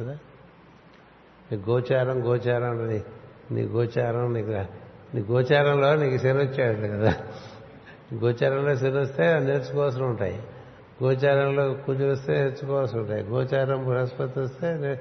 [0.00, 0.18] కదా?
[1.52, 3.04] నీ గోచారం గోచారం అంటే
[3.50, 4.48] నీ గోచారం నీకు
[5.16, 7.14] నీ గోచారంలో నీకు శనిచ్చాడు కదా.
[8.14, 10.42] గోచారంలో శని నేర్చుకోవాల్సిన నేర్చుకోవాల్సి ఉంటాయి.
[11.04, 13.22] గోచారంలో కుజులు వస్తే నేర్చుకోవాల్సి ఉంటాయి.
[13.22, 15.00] గోచారం బృహస్పతి వస్తే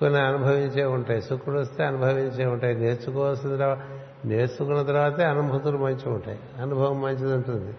[0.00, 1.22] కొన్ని అనుభవించే ఉంటాయి.
[1.22, 2.74] శుక్రుడు వస్తే అనుభవించే ఉంటాయి.
[2.74, 3.78] నేర్చుకోవాల్సిన తర్వాత
[4.24, 6.40] నేర్చుకున్న తర్వాతే అనుభూతులు మంచిగా ఉంటాయి.
[6.60, 7.74] అనుభవం మంచిది ఉంటుంది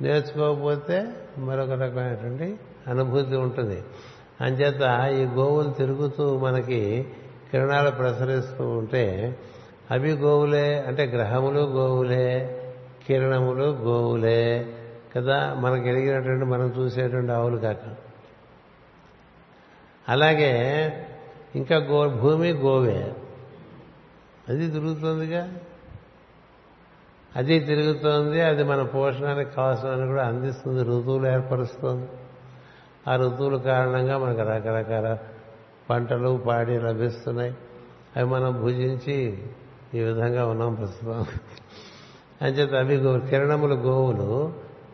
[0.00, 3.82] నేర్చుకోకపోతే మరొక రకమైనటువంటి అనుభూతి ఉంటుంది.
[4.40, 4.80] అంచేత
[5.12, 7.06] ఈ గోవులు తిరుగుతూ మనకి
[7.52, 9.38] కిరణాలు ప్రసరిస్తూ ఉంటే
[9.90, 12.60] అవి గోవులే అంటే గ్రహములు గోవులే
[13.06, 14.66] కిరణములు గోవులే
[15.16, 17.76] కదా మనకు ఎరిగినటువంటి మనం చూసేటువంటి ఆవులు కాక.
[20.08, 20.92] అలాగే
[21.54, 23.14] ఇంకా గో భూమి గోవే.
[24.48, 25.54] అది తిరుగుతుందిగా?
[27.36, 32.08] అది తిరుగుతోంది అది మన పోషణానికి కావాల్సిన కూడా అందిస్తుంది ఋతువులు ఏర్పరుస్తుంది.
[33.08, 35.18] ఆ ఋతువుల కారణంగా మనకు రకరకాల
[35.90, 37.56] పంటలు పాడి లభిస్తున్నాయి.
[38.16, 39.42] అవి మనం భుజించి
[39.94, 41.24] ఈ విధంగా ఉన్నాం ప్రస్తుతం.
[42.42, 44.52] అంచేత అవి కిరణములు గోవులు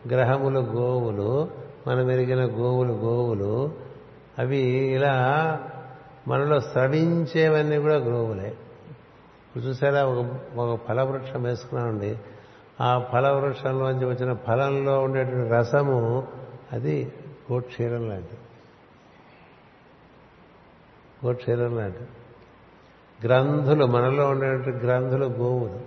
[0.09, 1.49] గ్రహములు గోవులు
[1.87, 3.71] మనం ఎరిగిన గోవులు గోవులు
[4.39, 5.59] అవి ఇలా
[6.27, 8.53] మనలో స్రవించేవన్నీ కూడా గోవులే.
[9.55, 12.17] ఇప్పుడు చూసారా ఒక ఒక ఫలవృక్షం వేసుకున్నామండి.
[12.81, 16.27] ఆ ఫలవృక్షంలోంచి వచ్చిన ఫలంలో ఉండేటువంటి రసము
[16.71, 17.13] అది
[17.51, 18.37] గోక్షీరం లాంటిది.
[21.25, 22.07] గోక్షీరం లాంటిది.
[23.27, 25.79] గ్రంథులు మనలో ఉండేటువంటి గ్రంథులు గోవులు.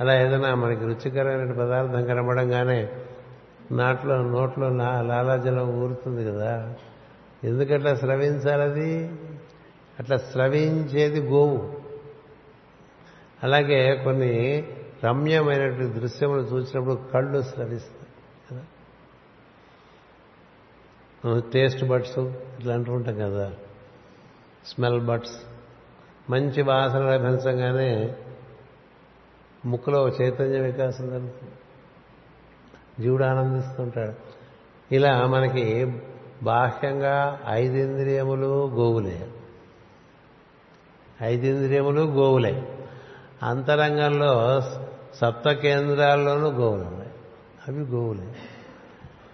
[0.00, 2.88] అలా ఏదైనా మనకి రుచికరమైన పదార్థం కనబడంగానే
[3.72, 6.74] నాట్లో నోట్లో నా లాలాజలం ఊరుతుంది కదా.
[7.44, 9.12] ఎందుకట్లా స్రవించాలది?
[9.98, 11.79] అట్లా స్రవించేది గోవు.
[13.42, 14.68] అలాగే కొన్ని
[15.04, 18.10] రమ్యమైనటువంటి దృశ్యములు చూసినప్పుడు కళ్ళు స్రవిస్తాయి.
[18.50, 18.62] కదా?
[21.40, 23.52] టేస్ట్ బడ్స్ ఇట్లా అంటూ ఉంటాం కదా?
[24.66, 25.42] Smell buds.
[26.30, 28.16] మంచి వాసన లభించగానే
[29.64, 31.52] ముక్కులో చైతన్య వికాసం జరుగుతుంది
[33.00, 34.14] జీవుడు ఆనందిస్తుంటాడు.
[34.94, 36.00] ఇలా మనకి
[36.42, 39.28] బాహ్యంగా ఐదింద్రియములు గోవులే.
[41.22, 42.69] ఐదింద్రియములు గోవులే.
[43.42, 44.60] అంతరంగంలో
[45.14, 47.10] సప్త కేంద్రాల్లోనూ గోవులు ఉన్నాయి.
[47.68, 48.34] అవి గోవులే.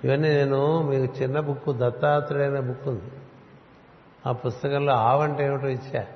[0.04, 3.12] ఇవన్నీ నేను మీకు చిన్న బుక్ దత్తాత్రేయ బుక్ ఉంది.
[4.26, 6.06] ఆ పుస్తకంలో ఆవంటే ఏమిటో ఇచ్చా?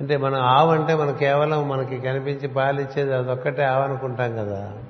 [0.00, 4.82] అంటే మనం ఆవంటే మనం కేవలం మనకి కనిపించి పాలిచ్చేది అదొక్కటే ఆవనుకుంటాం కదా.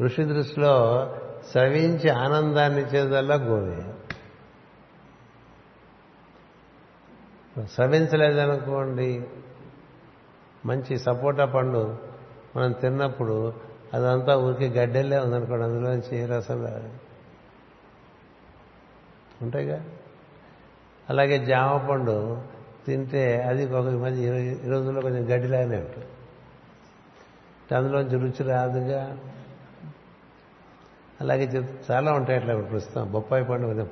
[0.00, 1.08] ఋషి దృష్టిలో
[1.50, 3.84] స్రవించి ఆనందాన్ని ఇచ్చేదల్లా గోవే.
[7.64, 9.24] స్రవించలేదనుకోండి
[10.66, 11.98] మంచి సపోటా పండు
[12.56, 13.52] మనం తిన్నప్పుడు
[13.94, 16.88] అదంతా ఊరికి గడ్డెల్లే ఉందనుకోండి అందులోంచి ఏ రసం రాదు.
[19.42, 19.84] ఉంటాయిగా?
[21.10, 22.42] అలాగే జామ పండు
[22.86, 26.06] తింటే అది ఒక మధ్య ఈ రోజుల్లో కొంచెం గడ్డిలాగానే ఉంటుంది.
[27.74, 29.18] అందులోంచి రుచి రాదుగా?
[31.20, 33.66] అలాగే చెప్ చాలా ఉంటాయి అట్లా ఇప్పుడు ప్రస్తుతం బొప్పాయి పండు.
[33.66, 33.90] కొంచెం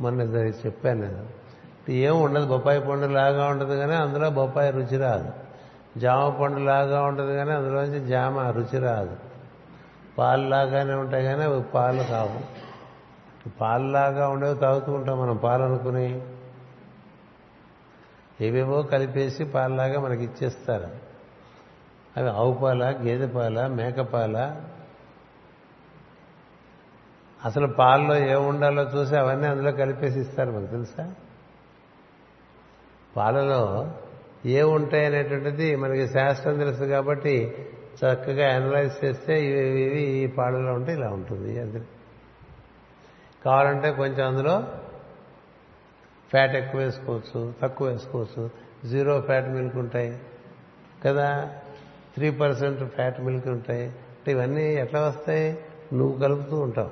[0.00, 1.45] మొన్న చెప్పాను నేను.
[1.92, 5.32] ఏం ఉండదు బొప్పాయి పండు లాగా ఉంటుంది కానీ అందులో బొప్పాయి రుచి రాదు.
[5.96, 9.16] జామ పండు లాగా ఉంటుంది కానీ అందులోంచి జామ రుచి రాదు.
[10.18, 12.66] పాలు లాగానే ఉంటాయి కానీ అవి పాలు కావు.
[13.60, 16.22] పాలులాగా ఉండేవి తాగుతూ ఉంటాం మనం పాలు అనుకుని.
[18.40, 20.88] ఏవేవో కలిపేసి పాలలాగా మనకి ఇచ్చేస్తారు.
[22.16, 24.56] అవి ఆవు పాల గేదె పాల మేక పాల.
[27.44, 31.14] అసలు పాలలో ఏముండాలో చూసి అవన్నీ అందులో కలిపేసి ఇస్తారు మనకు తెలుసా?
[33.16, 33.90] పాలలో
[34.46, 40.92] ఏ ఉంటాయి అనేటువంటిది మనకి శాస్త్రం తెలుసు కాబట్టి చక్కగా అనలైజ్ చేస్తే ఇవి ఇవి ఈ పాలలో ఉంటే
[40.92, 41.80] ఇలా ఉంటుంది అది
[43.44, 44.62] కావాలంటే కొంచెం అందులో
[46.30, 48.50] ఫ్యాట్ ఎక్కువ వేసుకోవచ్చు తక్కువ వేసుకోవచ్చు.
[48.88, 50.18] జీరో ఫ్యాట్ మిల్క్ ఉంటాయి
[51.04, 51.50] కదా.
[52.14, 53.84] త్రీ పర్సెంట్ ఫ్యాట్ మిల్క్ ఉంటాయి.
[53.84, 55.58] అంటే ఇవన్నీ ఎట్లా వస్తాయి?
[55.92, 56.90] నువ్వు కలుపుతూ ఉంటావు.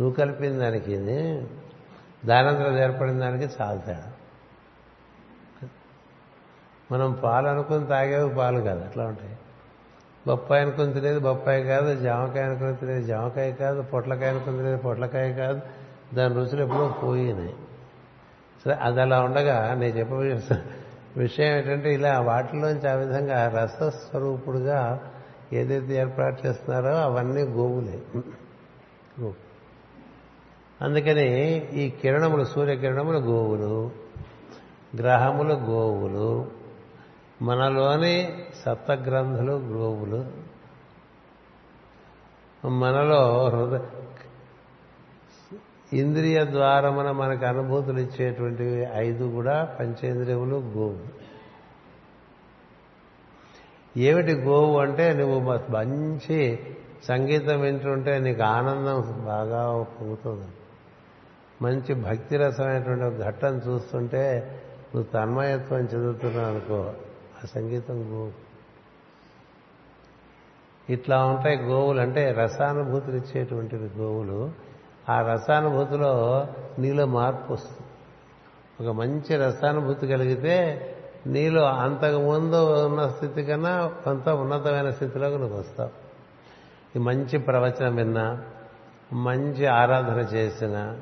[0.00, 0.96] నువ్వు కలిపిన దానికి
[2.26, 4.12] దానంతరం ఏర్పడిన దానికి చాలా తేడా.
[6.92, 8.84] మనం పాలు అనుకుని తాగేవి పాలు కాదు.
[8.84, 9.38] అట్లా ఉంటాయి?
[10.26, 15.60] బొప్పాయి అనుకుని తినేది బొప్పాయి కాదు జామకాయ అనుకుని తినేది జామకాయ కాదు పొట్లకాయ అనుకుని తినేది పొట్లకాయ కాదు.
[16.14, 17.54] దాని రుచులు ఎప్పుడో పోయినాయి.
[18.64, 20.14] సరే అది అలా ఉండగా నేను చెప్పే
[21.16, 25.00] విషయం- ఏంటంటే ఇలా వాటిలోంచి ఆ విధంగా రసస్వరూపుడుగా
[25.52, 27.98] ఏదైతే ఏర్పాటు చేస్తున్నారో అవన్నీ గోవులే.
[30.82, 33.90] అందుకని ఈ కిరణములు సూర్యకిరణములు గోవులు
[34.96, 36.55] గ్రహములు గోవులు
[37.42, 40.24] మనలోని సప్తగ్రంథులు గోవులు
[42.68, 43.80] మనలో హృదయ
[45.92, 50.98] ఇంద్రియ ద్వారమున మనకు అనుభూతులు ఇచ్చేటువంటివి ఐదు కూడా పంచేంద్రియములు గోవు
[53.96, 56.58] ఏమిటి గోవు అంటే నువ్వు మంచి
[57.04, 60.48] సంగీతం వింటుంటే నీకు ఆనందం బాగా పొగుతుంది
[61.62, 64.52] మంచి భక్తి రసమైనటువంటి ఘట్టం చూస్తుంటే
[64.94, 66.94] నువ్వు తన్మయత్వం చెందుతున్నావు అనుకో.
[67.46, 68.32] సంగీతం గోవు.
[70.92, 72.00] ఇట్లా ఉంటాయి గోవులు.
[72.00, 74.50] అంటే రసానుభూతులు ఇచ్చేటువంటివి గోవులు.
[75.08, 76.46] ఆ రసానుభూతిలో
[76.78, 77.86] నీలో మార్పు వస్తుంది.
[78.86, 80.82] ఒక మంచి రసానుభూతి కలిగితే
[81.26, 86.06] నీలో అంతకుముందు ఉన్న స్థితి కన్నా కొంత ఉన్నతమైన స్థితిలోకి నువ్వు వస్తావు.
[86.96, 88.42] ఈ మంచి ప్రవచనం విన్నా
[89.12, 90.98] మంచి ఆరాధన చేసిన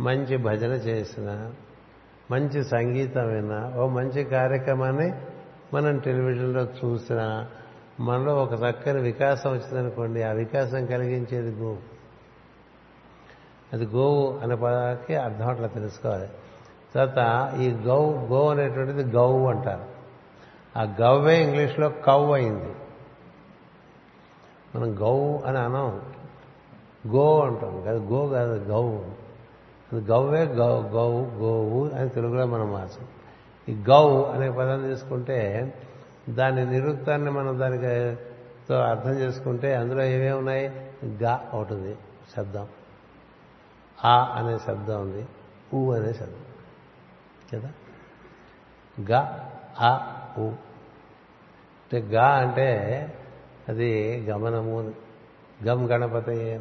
[0.00, 1.52] మంచి భజన చేసిన
[2.30, 5.12] మంచి సంగీతం విన్నా ఓ మంచి కార్యక్రమాన్ని
[5.74, 7.48] మనం టెలివిజన్లో చూసినా
[8.00, 11.78] మనలో ఒక చక్కని వికాసం వచ్చిందనుకోండి ఆ వికాసం కలిగించేది గోవు.
[13.72, 16.28] అది గోవు అనే పదానికి అర్థం అట్లా తెలుసుకోవాలి.
[16.94, 19.84] తర్వాత ఈ గౌ గో అనేటువంటిది గౌ అంటారు.
[20.78, 22.74] ఆ గవ్వే ఇంగ్లీష్లో కవ్ అయింది.
[24.76, 26.02] మనం గౌ అని అనం.
[27.06, 27.82] గో అంటాం.
[27.82, 28.98] కాదు గో కాదు గౌ.
[29.92, 33.06] అది గవ్వే గౌ గౌ గోవు అని తెలుగులో మనం మార్చాం
[33.68, 35.38] ఈ గౌ అనే పదం తీసుకుంటే
[36.28, 38.16] దాని నిరుక్తాన్ని మనం దానికి
[38.68, 40.90] తో అర్థం చేసుకుంటే అందులో ఏమేమి ఉన్నాయి?
[41.04, 41.96] గా ఒకటి
[42.36, 42.68] శబ్దం.
[44.04, 45.26] ఆ అనే శబ్దం ఉంది
[45.74, 46.44] ఊ అనే శబ్దం.
[47.52, 47.70] కదా?
[49.10, 49.38] గ
[49.80, 52.68] ఆ ఉ అంటే గా అంటే
[53.68, 54.94] అది గమనము
[55.64, 56.58] గమ్ గణపతి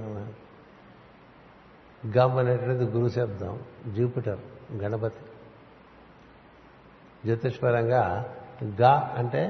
[2.18, 3.60] గమ్ అనేటువంటిది గురు శబ్దం
[3.94, 4.40] జూపిటర్
[4.74, 5.31] గణపతి.
[7.26, 8.04] జ్యోతిష్పరంగా
[8.82, 9.42] గా అంటే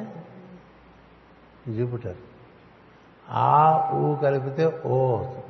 [1.77, 2.19] జూపిటర్
[3.29, 5.47] ఆ ఊ కలిపితే ఓ అవుతుంది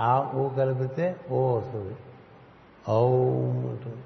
[0.00, 1.96] ఆ ఊ కలిపితే ఓ వస్తుంది.
[2.88, 4.02] ఔం ఉంటుంది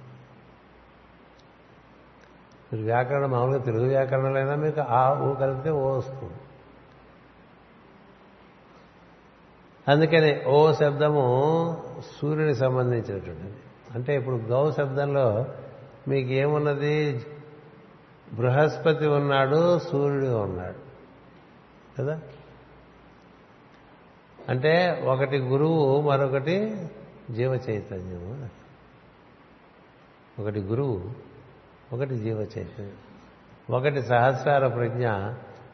[2.72, 6.34] మీరు వ్యాకరణం మామూలుగా తెలుగు వ్యాకరణంలో మీకు ఆ ఊ కలిపితే ఓ వస్తుంది.
[9.88, 11.24] అందుకని ఓ శబ్దము
[12.18, 13.52] సూర్యుడికి సంబంధించినటువంటిది.
[13.94, 15.46] అంటే ఇప్పుడు గౌ శబ్దంలో
[16.08, 17.26] మీకు ఏమున్నది
[18.32, 20.92] బృహస్పతి ఉన్నాడు సూర్యుడు ఉన్నాడు.
[21.98, 22.20] కదా?
[24.48, 26.88] అంటే ఒకటి గురువు మరొకటి
[27.30, 28.48] జీవ చైతన్యము
[30.42, 31.10] ఒకటి గురువు
[31.92, 32.92] ఒకటి జీవ చైతన్యం.
[33.70, 35.08] ఒకటి సహస్రార ప్రజ్ఞ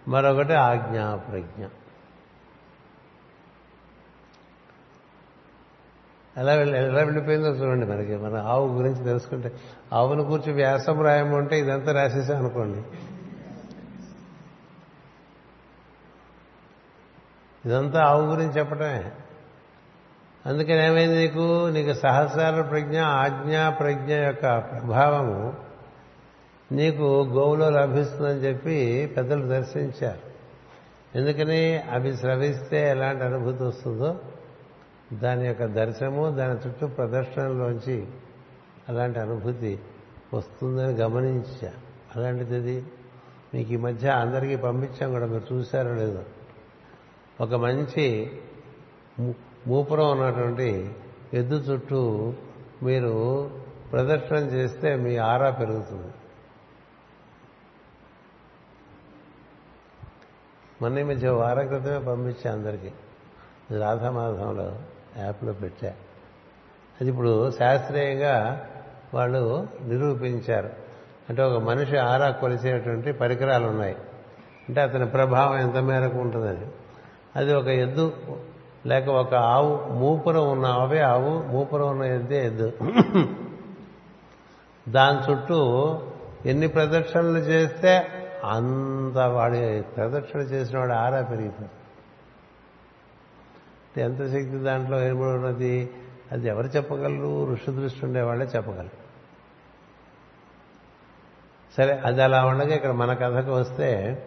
[0.09, 1.67] మరొకటి ఆజ్ఞా ప్రజ్ఞ.
[6.39, 8.17] ఎలా వెళ్ళి ఎలా వెళ్ళిపోయిందో చూడండి మనకి.
[8.17, 9.53] మన ఆవు గురించి తెలుసుకుంటే
[9.93, 12.83] ఆవును కూర్చి వ్యాసం రాయమంటే ఇదంతా రాసేసాం అనుకోండి.
[17.69, 19.11] ఇదంతా ఆవు గురించి చెప్పటమే.
[20.47, 21.69] అందుకని ఏమైంది నీకు?
[21.69, 25.55] నీకు సహస్రాల ప్రజ్ఞ ఆజ్ఞా ప్రజ్ఞ యొక్క ప్రభావము
[26.73, 30.29] నీకు గోవులో లభిస్తుందని చెప్పి పెద్దలు దర్శించారు.
[31.19, 31.79] ఎందుకని?
[31.79, 34.21] అవి స్రవిస్తే ఎలాంటి అనుభూతి వస్తుందో
[35.13, 38.07] దాని యొక్క దర్శనము దాని చుట్టూ ప్రదర్శనలోంచి
[38.89, 39.81] అలాంటి అనుభూతి
[40.35, 41.73] వస్తుందని గమనించా.
[42.17, 42.87] అలాంటిది అది
[43.55, 46.25] మీకు ఈ మధ్య అందరికీ పంపించాం కూడా మీరు చూశారో లేదో.
[47.41, 48.31] ఒక మంచి
[49.67, 50.95] మూపురం ఉన్నటువంటి
[51.35, 52.33] ఎద్దు చుట్టూ
[52.83, 53.51] మీరు
[53.93, 56.13] ప్రదర్శన చేస్తే మీ ఆరా పెరుగుతుంది.
[60.83, 62.93] మొన్న ఈ మధ్య వారం క్రితమే పంపించా అందరికీ.
[63.79, 64.79] రాధామాధంలో
[65.17, 65.89] యాప్లో పెట్టా.
[67.01, 68.67] అది ఇప్పుడు శాస్త్రీయంగా
[69.15, 70.71] వాళ్ళు నిరూపించారు.
[71.29, 73.97] అంటే ఒక మనిషి ఆరా కొలిసేటువంటి పరికరాలు ఉన్నాయి
[74.69, 76.67] అంటే అతని ప్రభావం ఎంత మేరకు ఉంటుందని
[77.37, 77.55] అది?
[77.55, 78.13] ఒక ఎద్దు
[78.87, 82.73] లేక ఒక ఆవు మూపురం ఉన్న ఆవే ఆవు మూపురం ఉన్న ఎద్దే ఎద్దు.
[84.89, 85.59] దాని చుట్టూ
[86.47, 88.07] ఎన్ని ప్రదక్షిణలు చేస్తే
[88.45, 91.71] అంత వాడి ప్రదక్షిణ చేసిన వాడు ఆరా పెరిగిపోతుంది
[94.01, 95.91] ఎంత శక్తి దాంట్లో ఏర్పడి ఉన్నది?
[96.33, 97.53] అది ఎవరు చెప్పగలరు?
[97.53, 99.09] ఋషి దృష్టి ఉండేవాళ్ళే చెప్పగలరు.
[101.77, 104.19] సరే అది అలా ఉండగా ఇక్కడ మన కథకు వస్తే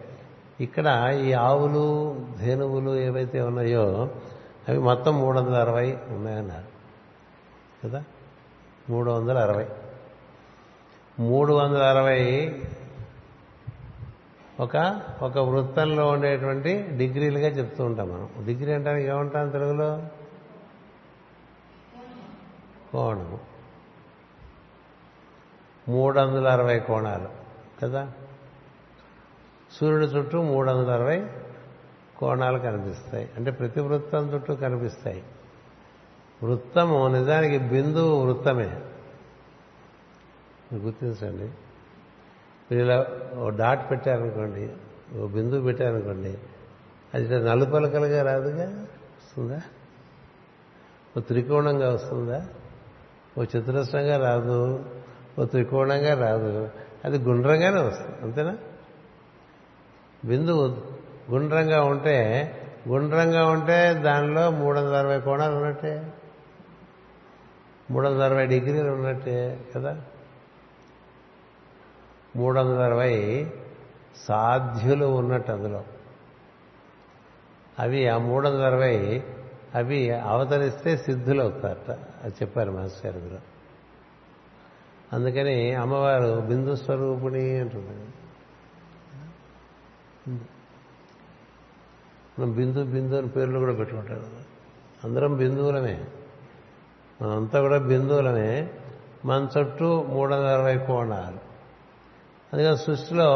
[0.60, 4.10] ఇక్కడ ఈ ఆవులు ధేనువులు ఏవైతే ఉన్నాయో
[4.68, 6.72] అవి మొత్తం మూడు వందల అరవై ఉన్నాయన్నారు.
[7.88, 8.04] కదా?
[8.90, 9.66] మూడు వందల అరవై
[11.18, 12.54] మూడు వందల అరవై
[14.60, 18.44] ఒక ఒక వృత్తంలో ఉండేటువంటి డిగ్రీలుగా చెప్తూ ఉంటాం మనం.
[18.44, 20.02] డిగ్రీ అంటే ఏమంటాం తెలుగులో?
[22.92, 23.40] కోణము.
[25.88, 27.28] మూడు వందల అరవై కోణాలు
[27.82, 28.12] కదా?
[29.72, 31.26] సూర్యుడి చుట్టూ మూడు వందల అరవై
[32.18, 33.30] కోణాలు కనిపిస్తాయి.
[33.36, 35.22] అంటే ప్రతి వృత్తం చుట్టూ కనిపిస్తాయి.
[36.42, 38.80] వృత్తము నిజానికి బిందువు వృత్తమే.
[40.74, 41.50] గుర్తించండి
[42.72, 43.06] మీరు ఇలా
[43.38, 44.72] ఓ డాట్ పెట్టారనుకోండి
[45.18, 46.38] ఓ బిందువు పెట్టారనుకోండి
[47.14, 48.64] అది ఇట్లా నలుపలకలుగా రాదుగా?
[48.64, 49.60] వస్తుందా?
[51.16, 52.46] ఓ త్రికోణంగా వస్తుందా?
[53.38, 54.84] ఓ చతురస్రంగా రాదు
[55.38, 56.68] ఓ త్రికోణంగా రాదు
[57.04, 58.56] అది గుండ్రంగానే వస్తుంది అంతేనా?
[60.24, 60.68] బిందువు
[61.30, 62.18] గుండ్రంగా ఉంటే
[62.88, 66.12] గుండ్రంగా ఉంటే దానిలో మూడు వందల అరవై కోణాలు ఉన్నట్టే.
[67.90, 70.00] మూడు వందల అరవై డిగ్రీలు ఉన్నట్టే కదా?
[72.36, 73.50] మూడు వందల అరవై
[74.16, 75.84] సాధ్యులు ఉన్నట్టు అందులో.
[77.78, 79.22] అవి ఆ మూడు వందల అరవై
[79.74, 81.90] అవి అవతరిస్తే సిద్ధులు అవుతారట.
[82.24, 83.22] అది చెప్పారు మాస్టర్ గారు.
[83.22, 83.38] అందులో
[85.12, 88.06] అందుకని అమ్మవారు బిందు స్వరూపిణి అంటుంది.
[92.38, 94.26] మనం బిందు బిందు అని పేర్లు కూడా పెట్టుకుంటారు
[95.04, 96.04] అందరం బిందువులమే.
[97.22, 98.70] మనంతా కూడా బిందువులమే.
[99.24, 101.51] మన చుట్టూ మూడు వందల అరవై కోణాలు.
[102.52, 103.30] అందుకని సృష్టిలో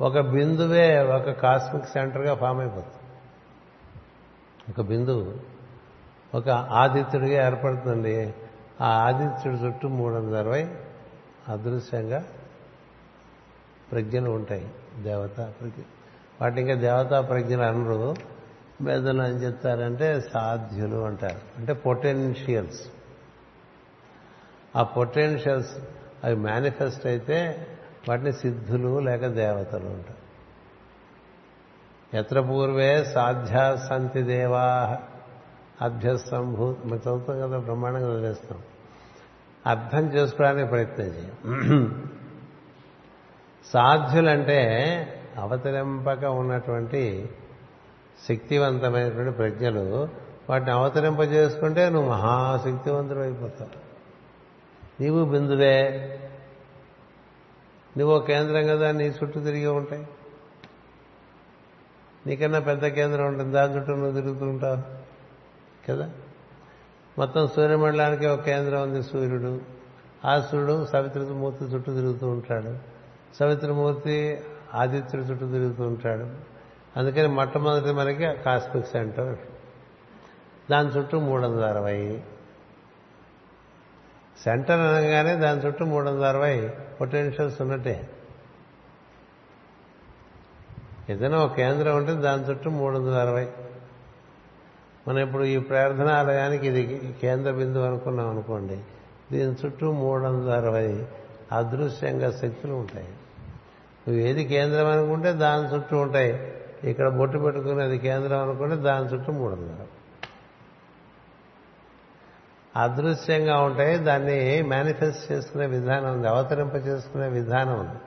[0.00, 2.96] ఒక బిందువే ఒక కాస్మిక్ సెంటర్గా ఫామ్ అయిపోతుంది.
[4.70, 5.34] ఒక బిందువు
[6.36, 8.34] ఒక ఆదిత్యుడిగా ఏర్పడుతుంది
[8.80, 10.70] ఆ ఆదిత్యుడి చుట్టూ మూడు వందల అరవై
[11.48, 12.24] అదృశ్యంగా
[13.92, 14.70] ప్రజ్ఞలు ఉంటాయి.
[15.02, 15.82] దేవతా ప్రజ్ఞ.
[16.40, 18.14] వాటి ఇంకా దేవతా ప్రజ్ఞలు అనరు.
[18.80, 21.58] వేదన అని చెప్తారంటే సాధ్యులు అంటారు.
[21.58, 22.80] అంటే పొటెన్షియల్స్
[24.76, 25.76] ఆ పొటెన్షియల్స్
[26.24, 27.66] అవి మేనిఫెస్ట్ అయితే
[28.08, 30.26] వాటిని సిద్ధులు లేక దేవతలు అంటారు.
[32.16, 34.96] ఎత్ర పూర్వే సాధ్యా సంతి దేవా.
[35.82, 38.58] అభ్యస్తంభూ మనం చదువుతాం కదా బ్రహ్మాండంగా వదిలేస్తాం.
[39.66, 41.32] అర్థం చేసుకోవడానికి ప్రయత్నం చేయం.
[43.72, 44.62] సాధ్యులంటే
[45.38, 47.30] అవతరింపక ఉన్నటువంటి
[48.28, 50.08] శక్తివంతమైనటువంటి ప్రజ్ఞలు
[50.50, 53.86] వాటిని అవతరింపజేసుకుంటే నువ్వు మహాశక్తివంతుడు అయిపోతావు.
[55.02, 56.12] నీవు బిందువే.
[57.98, 60.08] నువ్వు కేంద్రం కదా నీ చుట్టూ తిరిగి ఉంటాయి.
[62.26, 64.82] నీకన్నా పెద్ద కేంద్రం ఉంటుంది దాని చుట్టూ నువ్వు తిరుగుతూ ఉంటావు
[65.88, 66.10] కదా.
[67.18, 69.60] మొత్తం సూర్యమండలానికి ఒక కేంద్రం ఉంది సూర్యుడు.
[70.24, 72.78] ఆ సూర్యుడు సవిత్రమూర్తి చుట్టూ తిరుగుతూ ఉంటాడు.
[73.36, 74.40] సవిత్రమూర్తి
[74.74, 76.30] ఆదిత్యుడి చుట్టూ తిరుగుతూ ఉంటాడు.
[76.98, 79.38] అందుకని మొట్టమొదటి మనకి కాస్మిక్ సెంటర్.
[80.70, 82.22] దాని చుట్టూ మూడు వందల అరవై
[84.44, 86.68] సెంటర్ అనగానే దాని చుట్టూ మూడు వందల అరవై
[87.00, 88.10] పొటెన్షియల్స్ ఉన్నట్టే.
[91.10, 93.48] ఏదైనా ఒక కేంద్రం ఉంటే దాని చుట్టూ మూడు వందల అరవై
[95.08, 98.80] మనం ఇప్పుడు ఈ ప్రార్థనాలయానికి ఇది కేంద్ర బిందువు అనుకున్నాం అనుకోండి.
[99.32, 101.06] దీని చుట్టూ మూడు వందల అరవై
[101.52, 103.08] అదృశ్యంగా శక్తులు ఉంటాయి.
[104.08, 106.52] నువ్వు ఏది కేంద్రం అనుకుంటే దాని చుట్టూ ఉంటాయి.
[106.84, 109.86] ఇక్కడ బొట్టు పెట్టుకునేది కేంద్రం అనుకుంటే దాని చుట్టూ మూడు వందల
[112.76, 113.98] అదృశ్యంగా ఉంటాయి.
[113.98, 116.28] దాన్ని మేనిఫెస్ట్ చేసుకునే విధానం ఉంది.
[116.28, 118.00] అవతరింప చేసుకునే విధానం ఉంది.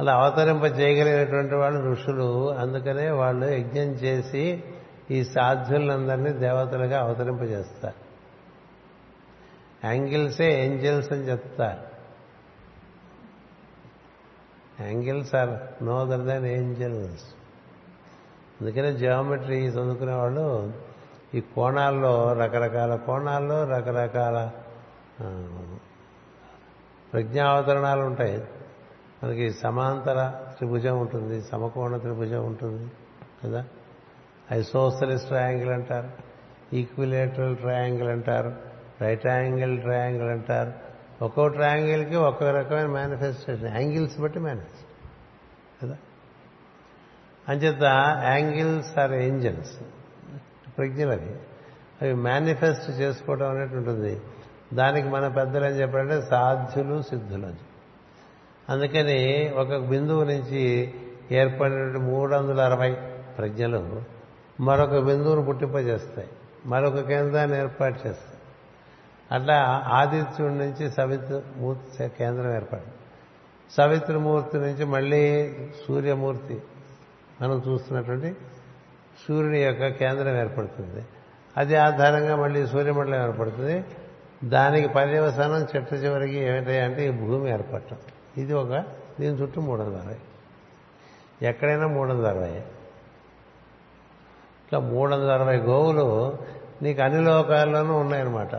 [0.00, 2.54] అలా అవతరింప చేయగలిగినటువంటి వాళ్ళు ఋషులు.
[2.54, 4.64] అందుకనే వాళ్ళు యజ్ఞం చేసి
[5.10, 8.08] ఈ సాధ్యులందరినీ దేవతలుగా అవతరింపజేస్తారు
[9.86, 11.88] యాంగిల్సే ఏంజల్స్ అని చెప్తారు.
[14.82, 17.24] Angles are no other than angels.
[18.60, 20.72] అందుకనే జియోమెట్రీ చదువుకునే వాళ్ళు
[21.34, 24.50] ఈ కోణాల్లో రకరకాల కోణాల్లో రకరకాల
[27.12, 28.44] ప్రజ్ఞావతరణాలు ఉంటాయి.
[29.24, 32.90] మనకి సమాంతర త్రిభుజం ఉంటుంది సమకోణ త్రిభుజం ఉంటుంది
[33.44, 33.64] కదా?
[34.52, 36.08] ఐసోసలిస్ ట్రయాంగిల్ అంటారు
[36.72, 38.56] ఈక్విలేటరల్ ట్రయాంగిల్ అంటారు
[39.00, 40.72] రైట్ యాంగిల్ ట్రయాంగిల్ అంటారు.
[41.24, 44.86] ఒక్కో ట్రయాంగిల్కి ఒక్కో రకమైన మేనిఫెస్టేషన్ యాంగిల్స్ బట్టి మేనిఫెస్ట్
[45.84, 45.96] కదా?
[47.48, 47.82] అంచేత
[48.24, 49.80] యాంగిల్స్ ఆర్ ఏంజల్స్.
[50.78, 51.36] ప్రజ్ఞలు అవి
[52.02, 54.20] అవి మేనిఫెస్ట్ చేసుకోవడం అనేది ఉంటుంది.
[54.72, 57.56] దానికి మన పెద్దలు ఏం చెప్పారంటే సాధ్యులు సిద్ధులు అని
[58.68, 60.94] అందుకని ఒక బిందువు నుంచి
[61.32, 62.92] ఏర్పడినటువంటి మూడు వందల అరవై
[63.38, 64.02] ప్రజ్ఞలు
[64.60, 66.28] మరొక బిందువును పుట్టింపజేస్తాయి.
[66.66, 68.38] మరొక కేంద్రాన్ని ఏర్పాటు చేస్తాయి.
[69.32, 72.94] అట్లా ఆదిత్యుడి నుంచి సవిత్రమూర్తి కేంద్రం ఏర్పడింది.
[73.70, 75.54] సవిత్రమూర్తి నుంచి మళ్ళీ
[75.88, 76.62] సూర్యమూర్తి
[77.42, 78.36] మనం చూస్తున్నటువంటి
[79.26, 81.06] సూర్యుని యొక్క కేంద్రం ఏర్పడుతుంది.
[81.56, 83.84] అది ఆధారంగా మళ్ళీ సూర్యమండలం ఏర్పడుతుంది.
[84.44, 87.96] దానికి పర్యవసానం చెట్టు చివరికి ఏమిటంటే ఈ భూమి ఏర్పడటం.
[88.36, 88.84] ఇది ఒక
[89.20, 90.16] దీని చుట్టూ మూడు వందల అరవై
[91.42, 92.50] ఎక్కడైనా మూడు వందల అరవై
[94.64, 96.38] ఇట్లా మూడు వందల అరవై గోవులు
[96.82, 98.54] నీకు అన్ని లోకాల్లోనూ ఉన్నాయన్నమాట.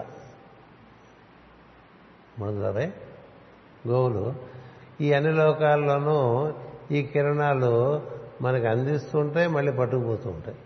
[2.40, 2.92] మూడు వందల అరవై
[3.88, 4.36] గోవులు
[5.02, 6.54] ఈ అన్ని లోకాల్లోనూ
[6.92, 8.02] ఈ కిరణాలు
[8.42, 10.58] మనకు అందిస్తూ ఉంటాయి మళ్ళీ పట్టుకుపోతూ ఉంటాయి.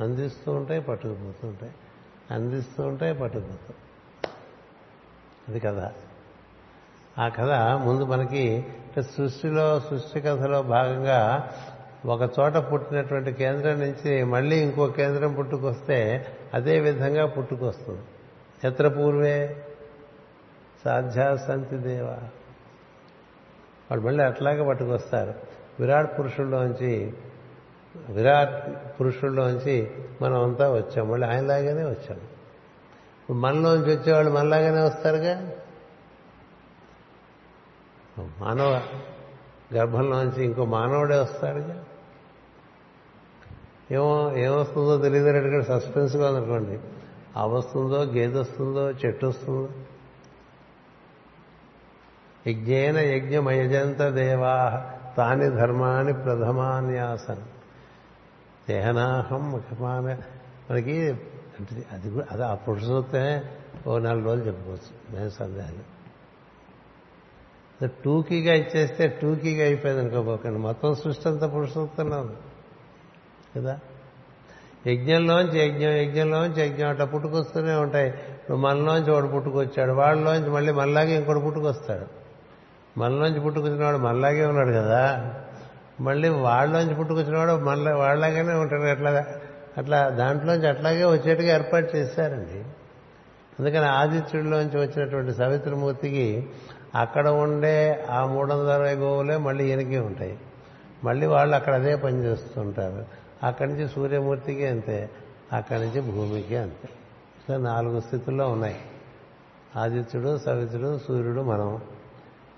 [0.00, 1.72] అందిస్తూ ఉంటాయి పట్టుకుపోతూ ఉంటాయి.
[2.30, 3.74] అందిస్తూ ఉంటాయి పట్టుకుపోతూ
[5.48, 5.90] అది కథ.
[7.20, 7.50] ఆ కథ
[7.86, 8.66] ముందు మనకి
[9.00, 11.50] సృష్టిలో సృష్టి కథలో భాగంగా
[12.06, 18.02] ఒక చోట పుట్టినటువంటి కేంద్రం నుంచి మళ్ళీ ఇంకో కేంద్రం పుట్టుకొస్తే అదే విధంగా పుట్టుకొస్తుంది.
[18.64, 19.66] ఎత్ర పూర్వే?
[21.72, 22.06] దేవ.
[23.90, 25.53] వాళ్ళు మళ్ళీ అట్లాగే పట్టుకొస్తారు.
[25.80, 27.14] విరాట్ పురుషుల్లోంచి
[28.08, 29.90] విరాట్ పురుషుల్లోంచి
[30.22, 31.10] మనం అంతా వచ్చాం.
[31.10, 32.16] మళ్ళీ ఆయనలాగానే వచ్చాం.
[32.16, 35.52] ఇప్పుడు మనలోంచి వచ్చేవాళ్ళు మనలాగానే వస్తారుగా?
[38.18, 38.82] మానవ
[39.74, 41.84] గర్భంలోంచి ఇంకో మానవుడే వస్తాడుగా?
[43.90, 46.80] ఏమో ఏమొస్తుందో తెలియదు అడిగాడు సస్పెన్స్గా ఉందనుకోండి.
[47.36, 49.68] ఆ వస్తుందో గేదె వస్తుందో చెట్టు వస్తుందో
[52.46, 57.42] యజ్ఞేన యజ్ఞమయజంత దేవా తాని ధర్మాన్ని ప్రథమాన్యాసన్
[58.68, 60.18] దేహనాహం ముఖమాన
[60.70, 61.10] మనకి
[61.60, 63.42] అంటే అది అది ఆ పురుషసూక్తమే
[63.86, 65.18] ఓ నాలుగు రోజులు చెప్పుకోవచ్చు.
[65.18, 65.94] నేను సందేహాలు
[67.86, 70.58] టూకీగా ఇచ్చేస్తే టూకీగా అయిపోయింది అనుకోపోకండి.
[70.58, 72.36] మొత్తం సృష్టి అంతా పురుషసూక్తంలో ఉంది.
[73.56, 73.80] కదా?
[74.86, 78.08] యజ్ఞంలోంచి యజ్ఞం యజ్ఞంలోంచి యజ్ఞం అట్లా పుట్టుకొస్తూనే ఉంటాయి.
[78.08, 82.23] ఇప్పుడు మనలోంచి వాడు పుట్టుకొచ్చాడు వాళ్ళలోంచి మళ్ళీ మనలాగే ఇంకోటి పుట్టుకొస్తాడు.
[82.98, 85.34] మనలోంచి పుట్టుకొచ్చినవాడు మనలాగే ఉన్నాడు కదా.
[86.00, 88.82] మళ్ళీ వాళ్ళలోంచి పుట్టుకొచ్చినవాడు వాడు వాళ్ళలాగానే ఉంటాడు.
[88.82, 89.26] అట్లా
[89.78, 92.64] అట్లా దాంట్లోంచి అట్లాగే వచ్చేట్టుగా ఏర్పాటు చేశారండి.
[93.60, 96.50] అందుకని ఆదిత్యుడిలోంచి వచ్చినటువంటి సవిత్రమూర్తికి
[96.94, 100.38] అక్కడ ఉండే ఆ మూడు వందల అరవై గోవులే మళ్ళీ ఈయనకి ఉంటాయి.
[101.04, 103.04] మళ్ళీ వాళ్ళు అక్కడ అదే పని చేస్తుంటారు.
[103.42, 105.10] అక్కడి నుంచి సూర్యమూర్తికి అంతే
[105.52, 106.88] అక్కడి నుంచి భూమికి అంతే.
[107.56, 108.76] నాలుగు స్థితుల్లో ఉన్నాయి.
[109.76, 111.80] ఆదిత్యుడు సవిత్రుడు సూర్యుడు మనం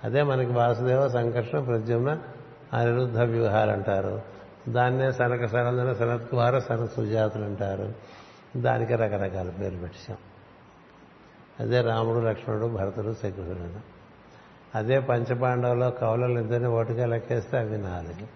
[0.06, 2.18] అదే మనకి వాసుదేవ సంకర్షణ ప్రద్యుమ్న
[2.72, 4.22] అనిరుద్ధ వ్యూహాలు అంటారు.
[4.68, 7.92] దాన్నే సనక సనందన సనత్కుమార సన సుజాతులు అంటారు.
[8.56, 10.16] దానికి రకరకాల పేర్లు పెట్టాం
[11.60, 13.96] అదే రాముడు లక్ష్మణుడు భరతుడు శకుడు
[14.78, 18.26] అదే పంచపాండవులో కవులలు ఇద్దరిని ఓటుగా లెక్కేస్తే అవి నాలుగు.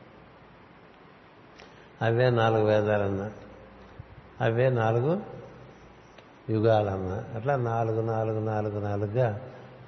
[2.05, 3.31] అవే నాలుగు వేదాలన్నా.
[4.41, 5.21] అవే నాలుగు
[6.51, 7.25] యుగాలన్నా.
[7.35, 9.41] అట్లా నాలుగు నాలుగు నాలుగు నాలుగుగా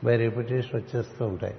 [0.04, 1.54] బై రిపిటేషన్ వచ్చేస్తూ ఉంటాయి.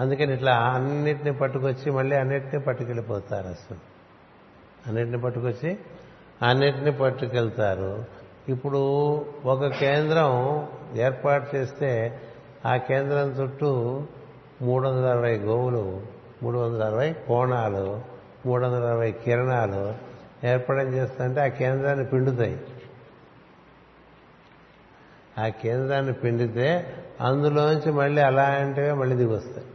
[0.00, 3.78] అందుకని ఇట్లా అన్నిటిని పట్టుకొచ్చి మళ్ళీ అన్నిటినీ పట్టుకెళ్ళిపోతారు అసలు.
[4.86, 5.78] అన్నిటిని పట్టుకొచ్చి
[6.42, 8.04] అన్నిటిని పట్టుకెళ్తారు.
[8.48, 8.78] ఇప్పుడు
[9.44, 12.20] ఒక కేంద్రం ఏర్పాటు చేస్తే
[12.66, 14.02] ఆ కేంద్రం చుట్టూ
[14.62, 16.02] మూడు వందల అరవై గోవులు
[16.42, 18.00] మూడు వందల అరవై కోణాలు
[18.46, 19.94] మూడు వందల అరవై కిరణాలు
[20.46, 22.60] ఏర్పడం చేస్తుంటే ఆ కేంద్రాన్ని పిండుతాయి.
[25.38, 29.66] ఆ కేంద్రాన్ని పిండితే అందులోంచి మళ్ళీ అలాంటివే మళ్ళీ దిగి వస్తాయి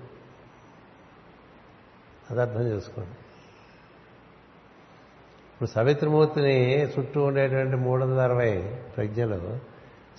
[2.32, 3.12] అది అర్థం చేసుకోండి.
[5.54, 9.60] ఇప్పుడు సవిత్రమూర్తిని చుట్టూ ఉండేటువంటి మూడు వందల అరవై ప్రజ్ఞలు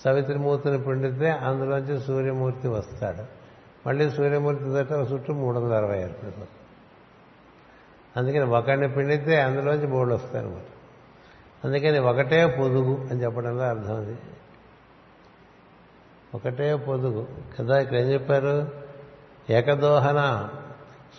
[0.05, 3.39] సవిత్రమూర్తిని పిండితే అందులోంచి సూర్యమూర్తి వస్తాడు.
[3.89, 6.49] మళ్ళీ సూర్యమూర్తి తోట చుట్టూ మూడు వందల అరవై ఏర్పడిపోతుంది
[8.17, 10.63] అందుకని ఒకడిని పిండితే అందులోంచి మూడు వస్తాయి అనమాట
[11.65, 14.17] అందుకని ఒకటే పొదుగు అని చెప్పడంలో అర్థం అది.
[16.35, 17.29] ఒకటే పొదుగు.
[17.59, 18.69] కదా ఇక్కడ ఏం చెప్పారు?
[19.51, 20.49] ఏకదోహన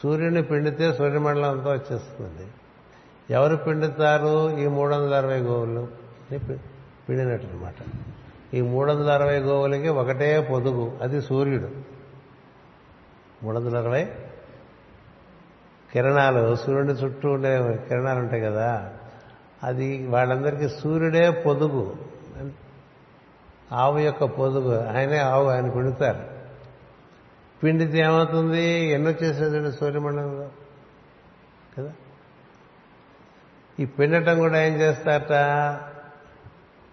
[0.04, 2.47] సూర్యుని పిండితే సూర్యమండలం అంతా వచ్చేస్తుంది.
[3.34, 4.58] ఎవరు పిండుతారు?
[4.58, 5.88] ఈ మూడు వందల అరవై గోవులు
[7.10, 7.74] పిండినట్టు అనమాట
[8.54, 11.70] ఈ మూడు వందల అరవై గోవులకి ఒకటే పొదుగు అది సూర్యుడు.
[13.43, 14.06] మూడు వందల అరవై
[15.93, 18.93] కిరణాలు సూర్యుడి చుట్టూ ఉండే కిరణాలు ఉంటాయి కదా
[19.64, 21.95] అది వాళ్ళందరికీ సూర్యుడే పొదుగు.
[23.74, 26.39] ఆవు యొక్క పొదుగు ఆయనే ఆవు ఆయన పిండుతారు.
[27.64, 28.68] పిండితే ఏమవుతుంది?
[28.89, 30.49] ఎన్నో చేసేది సూర్యమండలంలో.
[31.78, 31.93] కదా?
[33.80, 35.32] ఈ పిండటం కూడా ఏం చేస్తారట?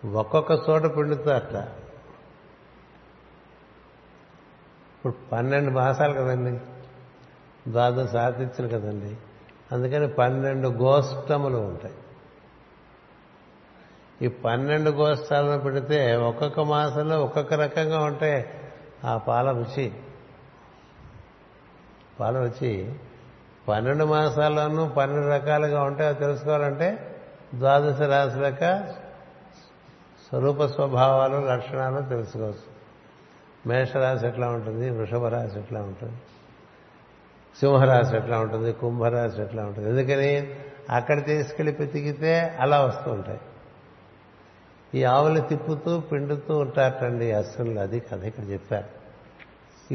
[0.06, 1.54] ఒక్కొక్క చోట పిండుతారట.
[4.96, 6.60] ఇప్పుడు పన్నెండు మాసాలు కదండి.
[7.70, 9.16] ద్వాదశ ఆతిథ్యులు కదండి.
[9.72, 11.94] అందుకని పన్నెండు గోష్టములు ఉంటాయి.
[14.22, 18.62] ఈ పన్నెండు గోష్టాలను పెడితే ఒక్కొక్క మాసంలో ఒక్కొక్క రకంగా ఉంటే
[19.04, 19.92] ఆ పాల రుచి.
[22.20, 22.92] పాలన వచ్చి
[23.68, 27.16] పన్నెండు మాసాల్లోనూ పన్నెండు రకాలుగా ఉంటాయో తెలుసుకోవాలంటే
[27.54, 28.86] ద్వాదశ రాశి యొక్క
[30.28, 32.76] స్వరూప స్వభావాలు లక్షణాలు తెలుసుకోవచ్చు.
[33.66, 34.90] మేషరాశి ఎట్లా ఉంటుంది?
[34.90, 36.16] వృషభ రాశి ఎట్లా ఉంటుంది?
[37.60, 38.72] సింహరాశి ఎట్లా ఉంటుంది?
[38.72, 39.88] కుంభరాశి ఎట్లా ఉంటుంది?
[39.88, 40.54] ఎందుకని?
[40.90, 43.40] అక్కడ తీసుకెళ్ళి పెతికితే అలా వస్తూ ఉంటాయి.
[44.94, 48.84] ఈ ఆవులు తిప్పుతూ పిండుతూ ఉంటారటండి అసలు అది కథ ఇక్కడ చెప్పారు.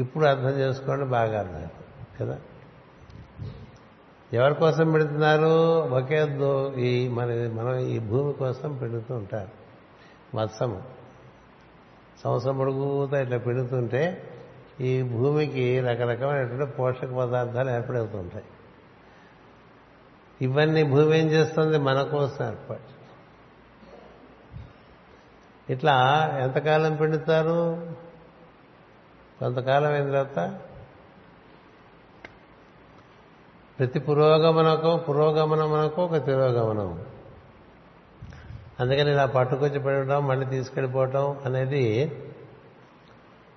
[0.00, 1.68] ఇప్పుడు అర్థం చేసుకోండి బాగా అర్థం
[2.22, 2.38] కదా?
[4.32, 5.80] ఎవరి కోసం పెడుతున్నారు?
[5.82, 6.28] ఒకే
[6.76, 9.50] ఈ మన మనం ఈ భూమి కోసం పెడుతూ ఉంటారు.
[10.36, 10.82] మత్సము
[12.24, 14.28] సంవత్సరం పొడుగుతా ఇట్లా పెడుతుంటే
[14.80, 18.44] ఈ భూమికి రకరకమైనటువంటి పోషక పదార్థాలు ఏర్పడవుతుంటాయి.
[20.42, 21.78] ఇవన్నీ భూమి ఏం చేస్తుంది?
[21.78, 23.02] మన కోసం ఏర్పాటు
[25.72, 27.90] ఇట్లా ఎంతకాలం పిండుతారు?
[29.38, 30.60] కొంతకాలం అయిన తర్వాత
[33.78, 37.04] ప్రతి పురోగమనకు పురోగమనమునకు ఒక తిరోగమనం
[38.80, 42.12] అందుకని ఇలా పట్టుకొచ్చి పెట్టడం మళ్ళీ తీసుకెళ్ళిపోవటం అనేది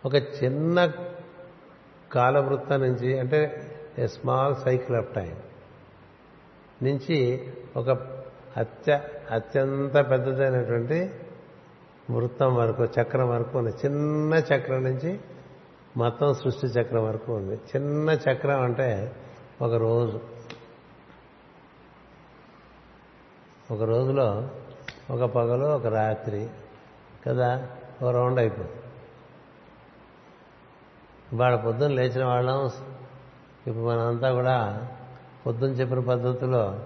[0.05, 0.91] ఒక చిన్న
[2.11, 5.36] కాలవృత్తం నుంచి అంటే a small cycle of time
[6.84, 7.47] నుంచి
[7.78, 7.89] ఒక
[8.57, 9.01] అత్య
[9.32, 11.11] అత్యంత పెద్దదైనటువంటి
[12.09, 13.70] వృత్తం వరకు చక్రం వరకు ఉంది.
[13.86, 15.20] చిన్న చక్రం నుంచి
[15.97, 17.55] మొత్తం సృష్టి చక్రం వరకు ఉంది.
[17.55, 19.16] చిన్న చక్రం అంటే
[19.62, 20.22] ఒక రోజు
[23.72, 24.49] ఒక రోజులో
[25.12, 26.47] ఒక పగలు ఒక రాత్రి
[27.28, 27.68] కదా?
[28.01, 28.72] ఒక రౌండ్ అయిపోతుంది
[31.34, 32.66] ఇవాళ పొద్దున్న లేచిన వాళ్ళం
[33.68, 34.88] ఇప్పుడు మనంతా కూడా
[35.45, 36.80] పొద్దున్న చెప్పిన పద్ధతిలో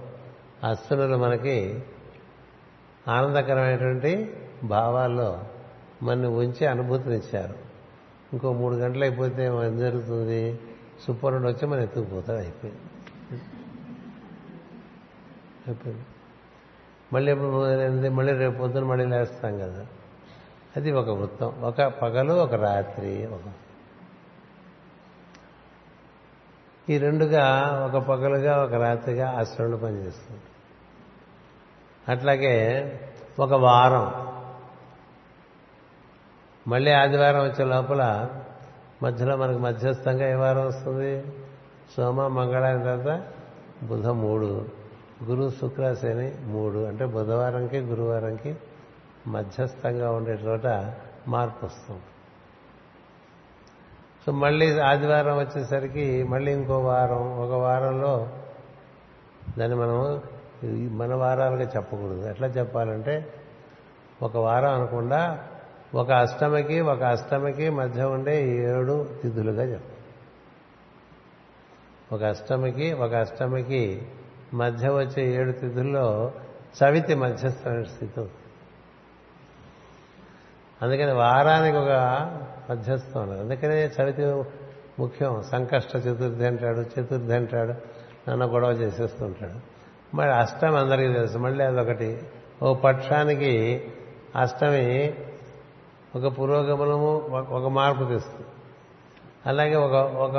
[0.69, 1.83] అస్సలు మనకి
[3.07, 5.39] ఆనందకరమైనటువంటి భావాల్లో
[6.03, 7.55] మన ఉంచి అనుభూతినిచ్చారు.
[8.33, 10.59] ఇంకో మూడు గంటలు అయిపోతే ఏం జరుగుతుంది?
[11.01, 12.81] సూపరుడు వచ్చి మనం ఎత్తుకుపోతాడు అయిపోయింది.
[15.67, 16.05] అయిపోయింది.
[17.13, 19.85] మళ్ళీ ఎప్పుడు మొదలైంది మళ్ళీ రేపు పొద్దున మళ్ళీ లేస్తాం కదా.
[20.77, 21.61] అది ఒక వృత్తం.
[21.61, 23.39] ఒక పగలు ఒక రాత్రి ఒక
[26.89, 30.41] ఈ రెండుగా ఒక పగలుగా ఒక రాత్రిగా అశ్వరుడు పనిచేస్తుంది
[32.09, 32.91] అట్లాగే
[33.39, 34.29] ఒక వారం.
[36.67, 38.29] మళ్ళీ ఆదివారం వచ్చే లోపల
[39.03, 41.23] మధ్యలో మనకు మధ్యస్థంగా ఏ వారం వస్తుంది?
[41.97, 43.23] సోమ మంగళ అయిన తర్వాత
[43.83, 44.65] బుధ మూడు.
[45.23, 46.79] గురు శుక్ర శని మూడు.
[46.79, 48.57] అంటే బుధవారంకి గురువారంకి
[49.27, 50.93] మధ్యస్థంగా ఉండే చోట
[51.27, 52.01] మార్పు వస్తుంది.
[54.25, 57.39] సో మళ్ళీ ఆదివారం వచ్చేసరికి మళ్ళీ ఇంకో వారం.
[57.39, 58.29] ఒక వారంలో
[59.59, 60.21] దాన్ని మనము
[60.95, 62.29] మన వారాలుగా చెప్పకూడదు.
[62.29, 63.33] ఎట్లా చెప్పాలంటే
[64.21, 65.47] ఒక వారం అనకుండా
[65.93, 69.95] ఒక అష్టమికి ఒక అష్టమికి మధ్య ఉండే ఏడు తిథులుగా చెప్పాలి
[72.11, 74.07] ఒక అష్టమికి ఒక అష్టమికి
[74.53, 76.31] మధ్య వచ్చే ఏడు తిథుల్లో
[76.83, 78.21] చవితి మధ్యస్థమైన స్థితి
[80.81, 81.89] అందుకని వారానికి ఒక
[82.69, 83.39] మధ్యస్థం ఉన్నది.
[83.39, 84.25] అందుకనే చవితి
[84.99, 85.43] ముఖ్యం.
[85.43, 87.73] సంకష్ట చతుర్థి అంటాడు చతుర్థి అంటాడు
[88.29, 89.59] నన్ను గొడవ చేసేస్తుంటాడు
[90.15, 91.37] మరి అష్టమి అందరికీ తెలుసు.
[91.37, 92.21] మళ్ళీ అదొకటి.
[92.63, 93.83] ఓ పక్షానికి
[94.35, 95.13] అష్టమి
[96.15, 98.47] ఒక పురోగమనము ఒక మార్పు తెస్తుంది.
[99.45, 100.37] అలాగే ఒక ఒక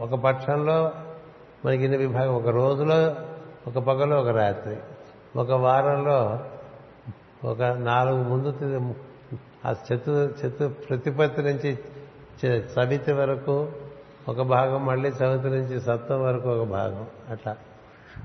[0.00, 0.92] ఒక పక్షంలో
[1.66, 3.14] మనకి ఇన్ని విభాగం ఒక రోజులో
[3.66, 4.76] ఒక పగలు ఒక రాత్రి.
[5.36, 6.40] ఒక వారంలో
[7.44, 8.94] ఒక నాలుగు ముందు
[9.66, 11.78] ఆ చతు చతు ప్రతిపత్తి నుంచి
[12.46, 13.68] చవితి వరకు
[14.28, 17.56] ఒక భాగం మళ్ళీ చవితి నుంచి సత్వం వరకు ఒక భాగం అట్లా.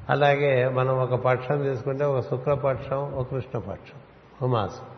[0.09, 3.99] అలాగే మనం ఒక పక్షం తీసుకుంటే ఒక శుక్లపక్షం ఒక కృష్ణపక్షం
[4.41, 4.96] ఒక మాసం.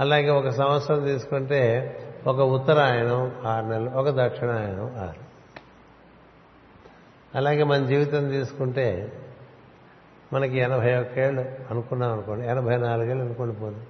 [0.00, 1.94] అలాగే ఒక సంవత్సరం తీసుకుంటే
[2.26, 5.28] ఒక ఉత్తరాయణం ఆరు నెలలు ఒక దక్షిణాయనం ఆరు.
[7.34, 9.12] అలాగే మన జీవితం తీసుకుంటే
[10.32, 11.40] మనకి ఎనభై ఒక్కేళ్ళు
[11.70, 13.80] అనుకున్నాం అనుకోండి ఎనభై నాలుగేళ్ళు అనుకోండి పోదు.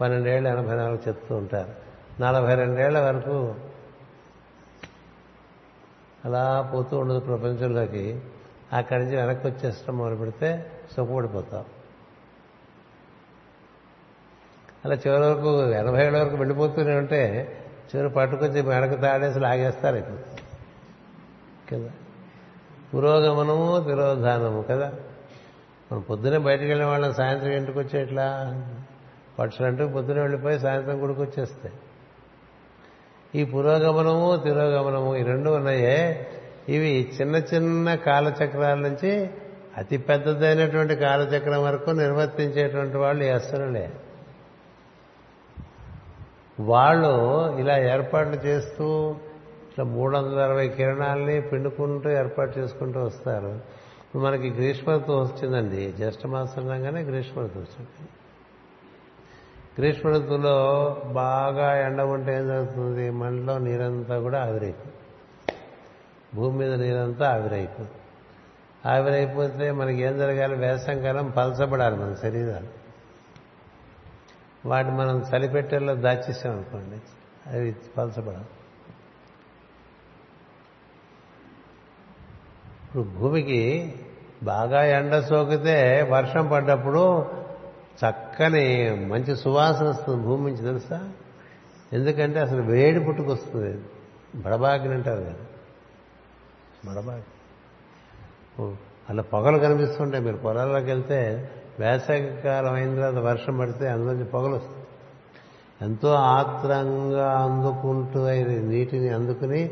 [0.00, 1.90] పన్నెండేళ్ళు ఎనభై నాలుగు చెప్తూ ఉంటారు.
[2.22, 3.54] నలభై రెండేళ్ళ వరకు
[6.24, 8.20] అలా పోతూ ఉండదు ప్రపంచంలోకి.
[8.72, 11.64] అక్కడి నుంచి వెనక్కి వచ్చేస్తాం మొదలు పెడితే సుఖపడిపోతాం.
[14.84, 17.52] అలా చివరి వరకు ఎనభై ఏళ్ళ వరకు వెళ్ళిపోతూనే ఉంటే
[17.96, 20.18] చివరి పట్టుకొచ్చి మెడకు తాడేసి లాగేస్తారు ఇప్పుడు.
[21.74, 21.90] కదా?
[22.94, 24.92] పురోగమనము తిరోధానము కదా?
[25.92, 28.62] మనం పొద్దునే బయటకు వెళ్ళిన వాళ్ళం సాయంత్రం ఇంటికి వచ్చేట్లా
[29.38, 31.74] పక్షులంటూ పొద్దునే వెళ్ళిపోయి సాయంత్రం గుడికి వచ్చేస్తాయి.
[33.40, 36.26] ఈ పురోగమనము తిరోగమనము ఈ రెండు ఉన్నాయే.
[36.68, 39.30] ఇవి చిన్న చిన్న కాలచక్రాల నుంచి
[39.76, 43.90] అతి పెద్దదైనటువంటి కాలచక్రం వరకు నిర్వర్తించేటువంటి వాళ్ళు అసలులే
[46.60, 49.10] వాళ్ళు ఇలా ఏర్పాట్లు చేస్తూ
[49.70, 53.80] ఇట్లా మూడు వందల అరవై కిరణాలని పిండుకుంటూ ఏర్పాటు చేసుకుంటూ వస్తారు.
[54.06, 55.92] ఇప్పుడు మనకి గ్రీష్మ ఋతువు వచ్చిందండి.
[55.92, 58.08] జ్యేష్ఠ మాసం రాగానే గ్రీష్మ ఋతువు వచ్చింది.
[59.78, 63.10] గ్రీష్మ ఋతువులో బాగా ఎండ ఉంటే ఏం జరుగుతుంది?
[63.10, 64.94] మనలో నీరంతా కూడా ఆవిరైపోతుంది.
[66.34, 67.90] భూమి మీద నీరంతా ఆవిరైపోతుంది.
[68.86, 70.54] ఆవిరైపోతే మనకి ఏం జరగాలి?
[70.54, 72.79] వేసంకాలం పలచబడాలి మన శరీరాలు.
[74.66, 76.96] వాటిని మనం చలిపెట్టేలో దాచేసాం అనుకోండి
[77.50, 78.44] అవి పలచబడాలి
[82.86, 83.94] ఇప్పుడు భూమికి
[84.42, 87.30] బాగా ఎండ సోకితే వర్షం పడ్డప్పుడు
[88.06, 91.12] చక్కని మంచి సువాసన వస్తుంది భూమి నుంచి తెలుసా?
[91.92, 93.84] ఎందుకంటే అసలు వేడి పుట్టుకొస్తుంది.
[94.34, 95.34] బడబాగిని అంటారు కదా.
[96.84, 97.22] బడబాగి
[99.10, 100.24] అలా పొగలు కనిపిస్తుంటాయి.
[100.24, 104.60] మీరు పొలాల్లోకి వెళ్తే వేసవికాలం అయిన తర్వాత వర్షం పడితే అందులోంచి పొగలు
[105.82, 108.30] ఎంతో ఆత్రంగా అందుకుంటూ
[108.68, 109.70] నీటిని అందుకుని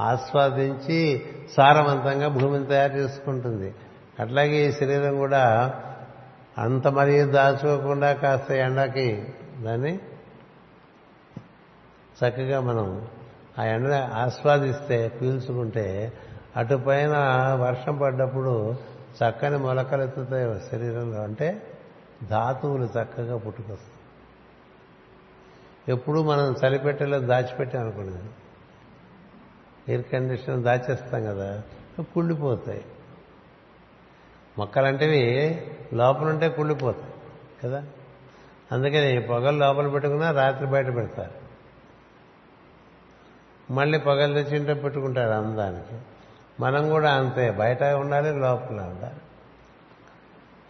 [0.00, 1.22] ఆస్వాదించి
[1.56, 3.74] సారవంతంగా భూమిని తయారు చేసుకుంటుంది.
[4.20, 5.74] అట్లాగే ఈ శరీరం కూడా
[6.58, 9.98] అంత మరీ దాచుకోకుండా కాస్త ఎండకి దాన్ని
[12.24, 13.06] చక్కగా మనం
[13.58, 16.12] ఆ ఎండని ఆస్వాదిస్తే పీల్చుకుంటే
[16.56, 17.12] అటుపైన
[17.60, 18.74] వర్షం పడ్డప్పుడు
[19.16, 21.78] చక్కని మొలకలెత్తుతాయి శరీరంలో అంటే
[22.22, 23.96] ధాతువులు చక్కగా పుట్టుకొస్తాయి.
[25.88, 28.12] ఎప్పుడు మనం చలిపెట్టేలో దాచిపెట్టాం అనుకోండి.
[29.92, 31.62] ఎయిర్ కండిషన్ దాచేస్తాం కదా
[32.00, 32.84] కుళ్ళిపోతాయి.
[34.58, 37.14] మొక్కలంటివి లోపలుంటే కుళ్ళిపోతాయి
[37.64, 37.84] కదా.
[38.72, 41.46] అందుకని పొగలు లోపల పెట్టుకున్నా రాత్రి బయట పెడతారు.
[43.72, 46.02] మళ్ళీ పొగలు తెచ్చింటే పెట్టుకుంటారు అందానికి.
[46.60, 49.20] మనం కూడా అంతే బయట ఉండాలి లోపల ఉండాలి.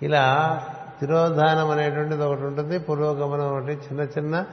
[0.03, 0.24] ఇలా
[1.01, 4.47] తిరోధానం అనేటువంటిది ఒకటి ఉంటుంది పురోగమనం ఒకటి చిన్న చిన్న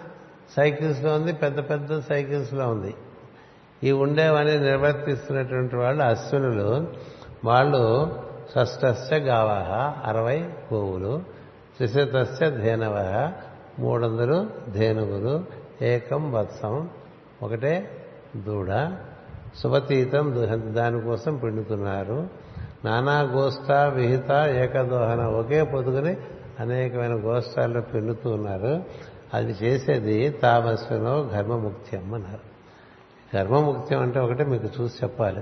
[0.57, 2.95] సైకిల్స్లో ఉంది పెద్ద పెద్ద సైకిల్స్లో ఉంది.
[3.83, 6.93] ఈ ఉండేవని నిర్వర్తిస్తున్నటువంటి వాళ్ళు అశ్వినులు.
[7.45, 7.83] వాళ్ళు
[8.55, 9.71] షష్టస్య గావహ
[10.09, 10.39] అరవై
[10.73, 11.23] గోవులు
[11.77, 12.97] త్రిశతస్య ధేనవ
[13.79, 15.45] మూడు వందలు ధేనువులు
[15.81, 16.89] ఏకం వత్సం
[17.43, 18.01] ఒకటే
[18.35, 18.71] దూడ
[19.59, 20.33] శుభతీతం
[20.75, 22.29] దానికోసం పిండుతున్నారు.
[22.85, 25.21] నానా గోష్ట విహిత ఏకదోహన.
[25.21, 26.17] ఒకే పొదుగుని
[26.59, 28.83] అనేకమైన గోష్టాల్లో పిండుతూ ఉన్నారు.
[29.33, 32.53] అది చేసేది తామస్వినో ఘర్మముక్త్యం అన్నారు.
[33.37, 35.41] ఘర్మముక్త్యం అంటే ఒకటే మీకు చూసి చెప్పాలి.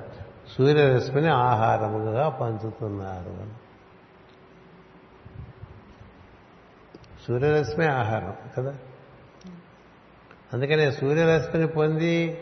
[0.58, 3.52] సూర్యరశ్మిని ఆహారముగా పంచుతున్నారు అని.
[7.28, 8.76] సూర్యరశ్మి ఆహారం కదా?
[10.54, 12.40] అందుకనే సూర్యరశ్మిని పొంది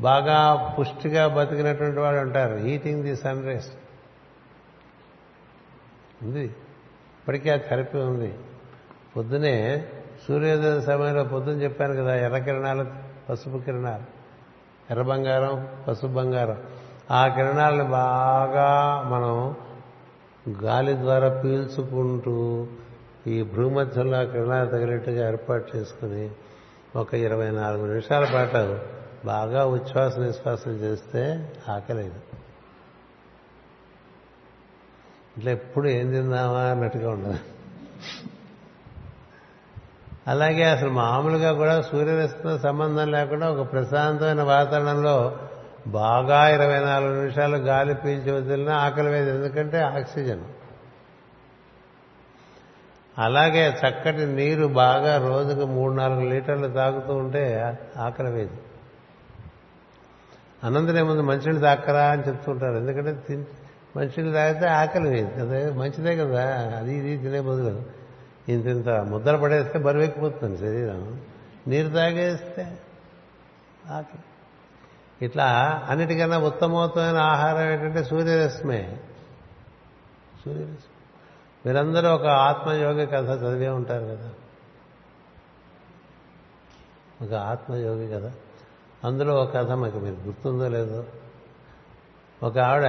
[0.00, 3.70] బాగా పుష్టిగా బతికినటువంటి వాడు అంటారు ఈటింగ్ ది సన్ రైస్
[6.22, 6.44] ఉంది.
[6.44, 8.34] ఇప్పటికీ ఆ థెరపీ ఉంది.
[9.16, 9.86] పొద్దునే
[10.28, 12.86] సూర్యోదయం సమయంలో పొద్దున చెప్పాను కదా ఎర్ర కిరణాలు
[13.30, 14.02] పసుపు కిరణాలు.
[14.90, 16.62] ఎర్ర బంగారం పసుపు బంగారం.
[17.10, 19.56] ఆ కిరణాలను బాగా మనం
[20.64, 22.66] గాలి ద్వారా పీల్చుకుంటూ
[23.26, 26.30] ఈ భూమధ్యంలో ఆ కిరణాలు తగినట్టుగా ఏర్పాటు చేసుకుని
[26.96, 28.93] ఒక ఇరవై నాలుగు నిమిషాల పాటు
[29.24, 32.14] బాగా ఉచ్ఛ్వాస నిశ్వాసం చేస్తే ఆకలేదు.
[35.36, 37.38] ఇట్లా ఎప్పుడు ఏం తిందామా అన్నట్టుగా ఉండదు.
[40.28, 45.38] అలాగే అసలు మామూలుగా కూడా సూర్యరశ్మితో సంబంధం లేకుండా ఒక ప్రశాంతమైన వాతావరణంలో
[45.86, 50.44] బాగా ఇరవై నాలుగు నిమిషాలు గాలి పీల్చి వదిలినా ఆకలి వేది ఎందుకంటే ఆక్సిజన్.
[53.18, 58.50] అలాగే చక్కటి నీరు బాగా రోజుకు మూడు నాలుగు లీటర్లు తాగుతూ ఉంటే ఆకలి వేది
[60.64, 62.76] అనంతరం ఏముంది మంచినీళ్ళు తాక్కరా అని చెప్తుంటారు.
[62.76, 63.46] ఎందుకంటే
[63.96, 65.72] మంచినీళ్ళు తాగితే ఆకలి కదా.
[65.72, 66.54] మంచిదే కదా.
[66.78, 67.82] అది ఇది తినే బదులు
[68.48, 71.20] ఇంత ఇంత ముద్దలు పడేస్తే బరువెక్కిపోతుంది శరీరం.
[71.66, 72.78] నీరు తాగేస్తే
[73.90, 74.22] ఆకలి.
[75.26, 75.46] ఇట్లా
[75.88, 79.00] అన్నిటికన్నా ఉత్తమోత్తమైన ఆహారం ఏంటంటే సూర్యరశ్మే.
[80.44, 80.94] సూర్యరశ్మి.
[81.66, 84.30] మీరందరూ ఒక ఆత్మయోగి కథ చదివే ఉంటారు కదా.
[87.22, 88.32] ఒక ఆత్మయోగి కదా.
[89.04, 91.04] అందులో ఒక కథ మాకు మీరు గుర్తుందో లేదో.
[92.42, 92.84] ఒక ఆవిడ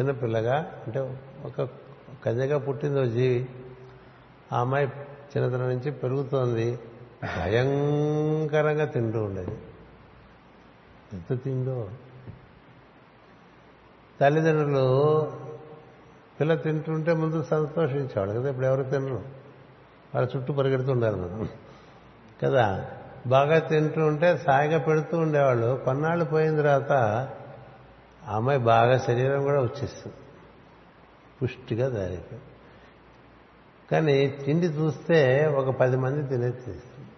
[0.00, 1.68] చిన్నపిల్లగా అంటే ఒక
[2.24, 3.48] కన్యగా పుట్టిందో జీవి.
[4.52, 4.86] ఆ అమ్మాయి
[5.36, 6.78] చిన్నతనం నుంచి పెరుగుతోంది.
[7.36, 9.58] భయంకరంగా తింటూ ఉండేది.
[11.12, 11.88] ఎంత తిందో
[14.20, 15.22] తల్లిదండ్రులు
[16.40, 19.22] పిల్ల తింటుంటే ముందు సంతోషించేవాడు కదా ఇప్పుడు ఎవరు తినరు.
[20.14, 21.48] వాళ్ళ చుట్టూ పరిగెడుతుండారు మనం.
[22.44, 22.90] కదా.
[23.26, 25.82] బాగా తింటూ ఉంటే సాయిగా పెడుతూ ఉండేవాళ్ళు.
[25.84, 26.92] కొన్నాళ్ళు పోయిన తర్వాత
[28.28, 30.16] ఆ అమ్మాయి బాగా శరీరం కూడా వచ్చేస్తుంది
[31.42, 32.38] పుష్టిగా దానికి
[33.92, 37.08] కానీ తిండి చూస్తే ఒక పది మంది తినేది తీస్తుంది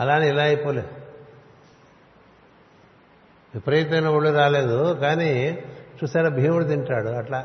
[0.00, 0.88] అలానే ఇలా అయిపోలేదు.
[3.54, 4.94] విపరీతమైన ఒళ్ళు రాలేదు.
[4.94, 5.58] కానీ
[6.02, 7.08] చూసారా భీముడు తింటాడు.
[7.08, 7.44] అట్లా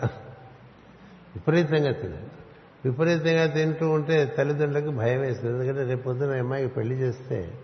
[1.36, 2.41] విపరీతంగా తినాడు
[2.86, 5.54] విపరీతంగా తింటూ ఉంటే తల్లిదండ్రులకు భయం వేస్తుంది.
[5.54, 7.58] ఎందుకంటే రేపు పొద్దున అమ్మాయికి పెళ్ళి చేస్తే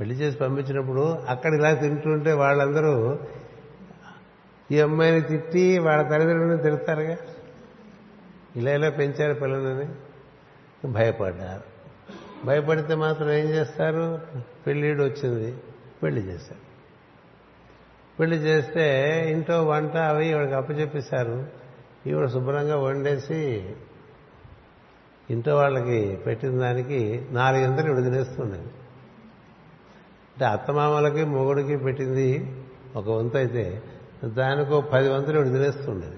[0.00, 3.18] పెళ్ళి చేసి పంపించినప్పుడు అక్కడ ఇలా తింటుంటే వాళ్ళందరూ
[4.70, 7.16] ఈ అమ్మాయిని తిట్టి వాళ్ళ తల్లిదండ్రులను తిడతారుగా?
[8.56, 9.88] ఇలా ఇలా పెంచారు పిల్లలని?
[10.92, 11.62] భయపడ్డారు.
[12.46, 14.20] భయపడితే మాత్రం ఏం చేస్తారు?
[14.66, 15.56] పెళ్ళిడు వచ్చింది.
[16.02, 16.71] పెళ్ళి చేశారు.
[18.20, 18.84] పెళ్ళి చేస్తే
[19.30, 21.46] ఇంట్లో వంట అవి ఈవిడకి అప్పచెప్పేశారు.
[22.06, 23.74] ఈవిడ శుభ్రంగా వండేసి
[25.30, 28.58] ఇంట్లో వాళ్ళకి పెట్టిన దానికి నాలుగింతలు ఇవిడ తినేస్తుంది.
[30.32, 32.56] అంటే అత్తమామలకి మొగుడికి పెట్టింది
[32.96, 33.82] ఒక వంతు అయితే
[34.24, 36.16] దానికి ఒక పది వంతులు ఇవిడ తినేస్తుండేది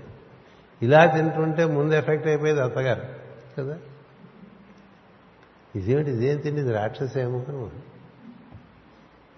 [0.83, 3.03] ఇలా తింటుంటే ముందు ఎఫెక్ట్ అయిపోయేది అత్తగారు
[3.59, 3.79] కదా?
[5.77, 7.94] ఇదేమిటి ఇదేం తిండి ఇది రాక్షసేమో అని.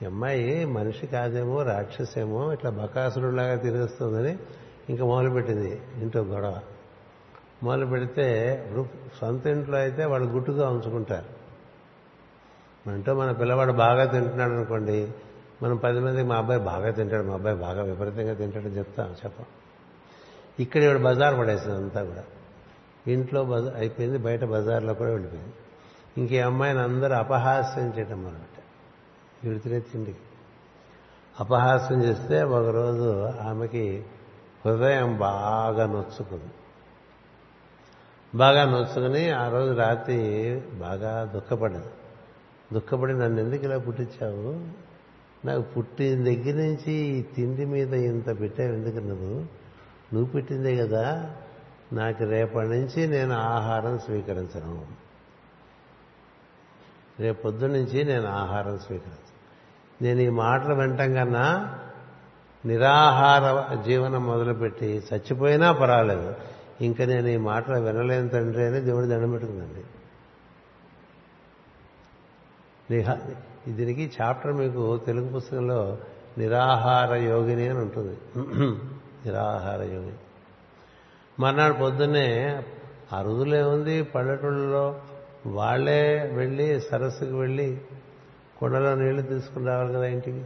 [0.04, 4.38] అమ్మాయి మనిషి కాదేమో రాక్షసేమో ఇట్లా బకాసురులాగా తినేస్తుందని
[4.88, 6.60] ఇంకా మొదలుపెట్టింది ఇంట్లో గొడవ.
[7.62, 8.26] మొదలు పెడితే
[9.20, 11.24] సొంత ఇంట్లో అయితే వాళ్ళు గుట్టుగా ఉంచుకుంటారు.
[12.88, 15.12] మన ఇంట్లో మన పిల్లవాడు బాగా తింటున్నాడు అనుకోండి
[15.62, 19.44] మనం పది మందికి మా అబ్బాయి బాగా తింటాడు మా అబ్బాయి బాగా విపరీతంగా తింటాడని చెప్తాం చెప్పం.
[20.60, 22.24] ఇక్కడ ఇవాడు బజార్ పడేసింది అంతా కూడా.
[23.06, 25.52] ఇంట్లో బజార్ అయిపోయింది బయట బజార్లో కూడా వెళ్ళిపోయింది.
[26.18, 28.55] ఇంకే అమ్మాయిని అందరూ అపహాస్యం చేయటం మొదలుపెట్టారు.
[29.44, 30.18] ఈవిడ తిండికి
[31.40, 34.04] అపహాస్యం చేస్తే ఒకరోజు ఆమెకి
[34.66, 36.50] హృదయం బాగా నొచ్చుకుంది.
[38.34, 41.86] బాగా నొచ్చుకుని ఆ రోజు రాత్రి బాగా దుఃఖపడింది.
[42.72, 44.60] దుఃఖపడి నన్ను ఎందుకు ఇలా పుట్టించావు?
[45.46, 49.40] నాకు పుట్టిన దగ్గర నుంచి ఈ తిండి మీద ఇంత పెట్టావు ఎందుకు నువ్వు?
[50.14, 51.36] నువ్వు పెట్టిందే కదా.
[51.92, 54.86] నాకు రేపటి నుంచి నేను ఆహారం స్వీకరించను.
[57.20, 59.25] రేపొద్దు నుంచి నేను ఆహారం స్వీకరించను.
[60.02, 61.74] నేను ఈ మాటలు వినటం కన్నా
[62.66, 66.34] నిరాహార జీవనం మొదలుపెట్టి చచ్చిపోయినా పర్వాలేదు.
[66.80, 69.84] ఇంకా నేను ఈ మాటలు వినలేని తండ్రి అని దేవుడు దండం పెట్టుకుందండి
[73.72, 75.98] దీనికి చాప్టర్ మీకు తెలుగు పుస్తకంలో
[76.38, 78.18] నిరాహార యోగిని అని ఉంటుంది.
[79.26, 80.12] నిరాహార యోగి.
[81.40, 82.62] మర్నాడు పొద్దున్నే
[83.12, 85.00] అరుదులే ఉంది పల్లెటూళ్ళలో
[85.46, 87.80] వాళ్ళే వెళ్ళి సరస్సుకు వెళ్ళి
[88.60, 90.44] కొండలో నీళ్ళు తీసుకుని రావాలి కదా ఇంటికి?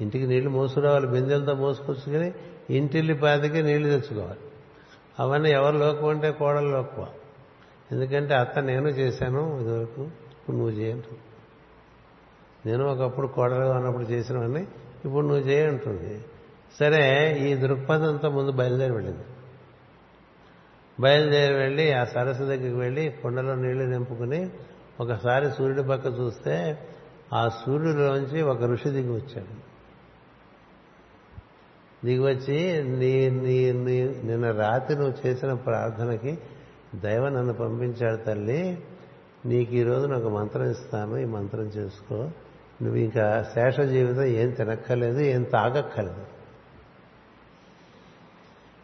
[0.00, 2.32] ఇంటికి నీళ్ళు మోసుకురావాలి బిందెలతో మోసుకొచ్చుకొని
[2.70, 4.38] ఇంటిల్లి పాతికి నీళ్ళు తెచ్చుకోవాలి.
[5.20, 7.06] అవన్నీ ఎవరు లోకం అంటే కోడలు లోకువ.
[7.92, 10.02] ఎందుకంటే అత్త నేను చేశాను ఇదివరకు.
[10.02, 11.28] ఇప్పుడు నువ్వు చేయంటు
[12.66, 14.68] నేను ఒకప్పుడు కోడలుగా ఉన్నప్పుడు చేసినవన్నీ
[15.04, 16.24] ఇప్పుడు నువ్వు చేయంటుంది
[16.80, 19.24] సరే ఈ దృక్పథంతో ముందు బయలుదేరి వెళ్ళింది.
[21.00, 24.50] బయలుదేరి వెళ్ళి ఆ సరస్సు దగ్గరికి వెళ్ళి కొండలో నీళ్ళు నింపుకుని
[25.00, 26.78] ఒకసారి సూర్యుడి పక్క చూస్తే
[27.32, 29.68] ఆ సూర్యుడిలోంచి ఒక ఋషి దిగి వచ్చాడు.
[32.06, 36.38] దిగి వచ్చి నీ నీ నీ నిన్న రాత్రి నువ్వు చేసిన ప్రార్థనకి
[36.94, 38.84] దైవ నన్ను పంపించాడు తల్లి.
[39.46, 42.14] నీకు ఈరోజు నాకు మంత్రం ఇస్తాను ఈ మంత్రం చేసుకో.
[42.82, 46.26] నువ్వు ఇంకా శేష జీవితం ఏం తినక్కర్లేదు ఏం తాగక్కర్లేదు.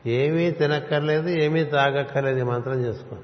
[0.09, 3.17] ఏమీ తినక్కర్లేదు ఏమీ తాగక్కర్లేదు ఈ మంత్రం చేసుకో.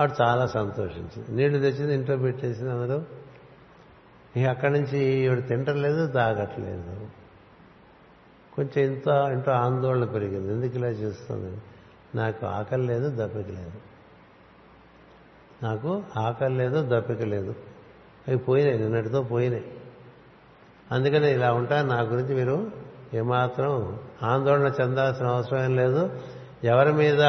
[0.00, 1.36] ఆవిడ చాలా సంతోషించింది.
[1.36, 3.02] నీళ్ళు తెచ్చింది ఇంట్లో పెట్టేసింది అందరూ.
[4.36, 7.06] ఇక అక్కడి నుంచి ఈవిడ తింటలేదు తాగట్లేదు.
[8.54, 10.52] కొంచెం ఇంత ఇంట్లో ఆందోళన పెరిగింది.
[10.52, 11.58] ఎందుకు ఇలా చేస్తుంది?
[12.14, 13.72] నాకు ఆకలి లేదు దప్పిక లేదు.
[15.62, 17.54] నాకు ఆకలి లేదు దప్పిక లేదు.
[18.28, 19.74] అవి పోయినాయి నిన్నటితో పోయినాయి.
[20.92, 22.70] అందుకనే ఇలా ఉంటా నా గురించి మీరు
[23.14, 26.22] ఏమాత్రం ఆందోళన చెందాల్సిన అవసరం లేదు.
[26.64, 27.20] ఎవరి మీద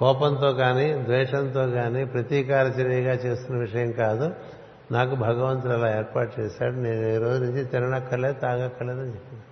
[0.00, 4.34] కోపంతో కానీ ద్వేషంతో కానీ ప్రతీకార చర్యగా చేస్తున్న విషయం కాదు.
[4.92, 6.74] నాకు భగవంతుడు అలా ఏర్పాటు చేశాడు.
[6.74, 9.42] నేను ఈ రోజు నుంచి తిననక్కర్లేదు తాగక్కర్లేదు అని చెప్పింది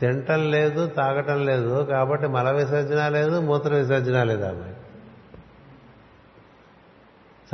[0.00, 1.84] తినటం లేదు తాగటం లేదు.
[1.84, 4.76] కాబట్టి మల విసర్జన లేదు మూత్ర విసర్జన లేదు అమ్మాయి.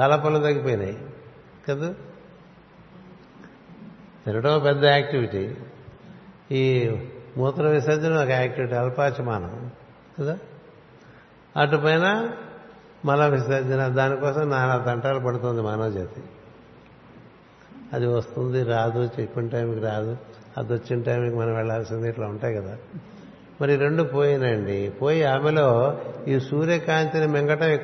[0.00, 0.98] చాలా పనులు తగ్గిపోయినాయి.
[1.68, 1.94] కదా?
[4.26, 5.54] తినడం పెద్ద యాక్టివిటీ.
[6.50, 6.96] ఈ
[7.36, 9.70] మూత్ర విసర్జన ఒక యాక్టివిటీ అల్పాచమానం.
[10.20, 10.38] కదా?
[11.56, 12.30] అటుపైన
[13.04, 16.22] మల విసర్జన దానికోసం నానా తంటాలు పడుతుంది మానవ జాతి
[17.92, 20.16] అది వస్తుంది రాదు చెప్పిన టైంకి రాదు
[20.58, 22.76] అది వచ్చిన టైంకి మనం వెళ్ళాల్సింది ఇట్లా ఉంటాయి కదా.
[23.60, 25.98] మరి రెండు పోయినండి పోయి ఆమెలో
[26.28, 27.78] ఈ సూర్యకాంతిని మింగటం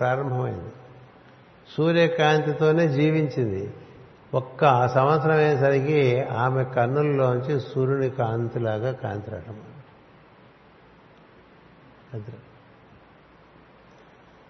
[0.00, 0.72] ప్రారంభమైంది.
[1.76, 3.72] సూర్యకాంతితోనే జీవించింది.
[4.34, 9.60] ఒక్క సంవత్సరం అయ్యేసరికి ఆమె కన్నుల్లోంచి సూర్యుని కాంతిలాగా కాంతి రావటం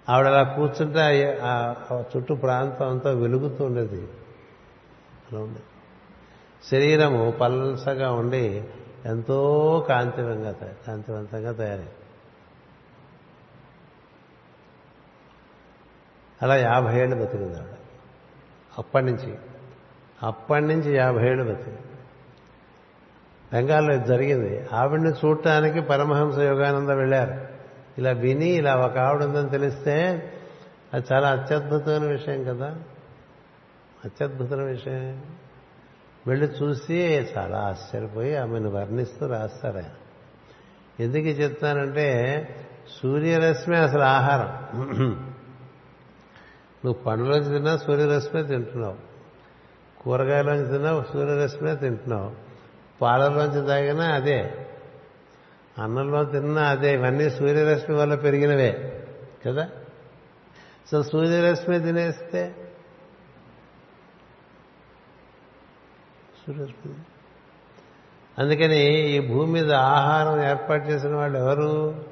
[0.09, 1.75] ఆవిడ అలా కూర్చుంటే ఆ
[2.17, 4.09] చుట్టూ ప్రాంతం అంతా వెలుగుతూ ఉండేది.
[5.33, 5.65] అలా ఉండేది
[6.71, 8.65] శరీరము పల్సగా ఉండి
[9.05, 10.53] ఎంతో కాంతివంగా
[10.87, 11.89] కాంతివంతంగా తయారై.
[16.43, 17.75] అలా యాభై ఏళ్ళు బతికింది ఆవిడ.
[18.79, 19.39] అప్పటి నుంచి.
[20.23, 21.79] అప్పటి నుంచి యాభై ఏళ్ళు బతికింది.
[23.53, 24.67] బెంగాల్లో ఇది జరిగింది.
[24.73, 27.44] ఆవిడ్ని చూడటానికి పరమహంస యోగానంద వెళ్ళారు.
[27.99, 30.33] ఇలా విని ఇలా ఒక ఆవిడ ఉందని తెలిస్తే
[30.95, 32.79] అది చాలా అత్యద్భుతమైన విషయం కదా.
[34.05, 35.23] అత్యద్భుతమైన విషయం.
[36.27, 39.91] వెళ్ళి చూసి చాలా ఆశ్చర్యపోయి ఆమెను వర్ణిస్తూ రాస్తారు ఆయన.
[41.01, 42.49] ఎందుకు చెప్తానంటే
[43.03, 44.69] సూర్యరశ్మి అసలు ఆహారం.
[46.85, 48.97] నువ్వు పండులోంచి తిన్నా సూర్యరశ్మే తింటున్నావు.
[50.03, 52.33] కూరగాయలోంచి తిన్నా సూర్యరశ్మే తింటున్నావు.
[53.01, 54.64] పాలలోంచి తాగినా అదే.
[55.83, 59.03] అన్నంలో తిన్నా అదే ఇవన్నీ సూర్యరశ్మి వల్ల పెరిగినవే
[59.47, 59.69] కదా?
[60.91, 62.73] సో సూర్యరశ్మి తినేస్తే
[66.47, 66.95] సూర్యరశ్మి.
[68.39, 72.05] అందుకని ఈ భూమి మీద ఆహారం ఏర్పాటు చేసిన వాళ్ళు ఎవరు?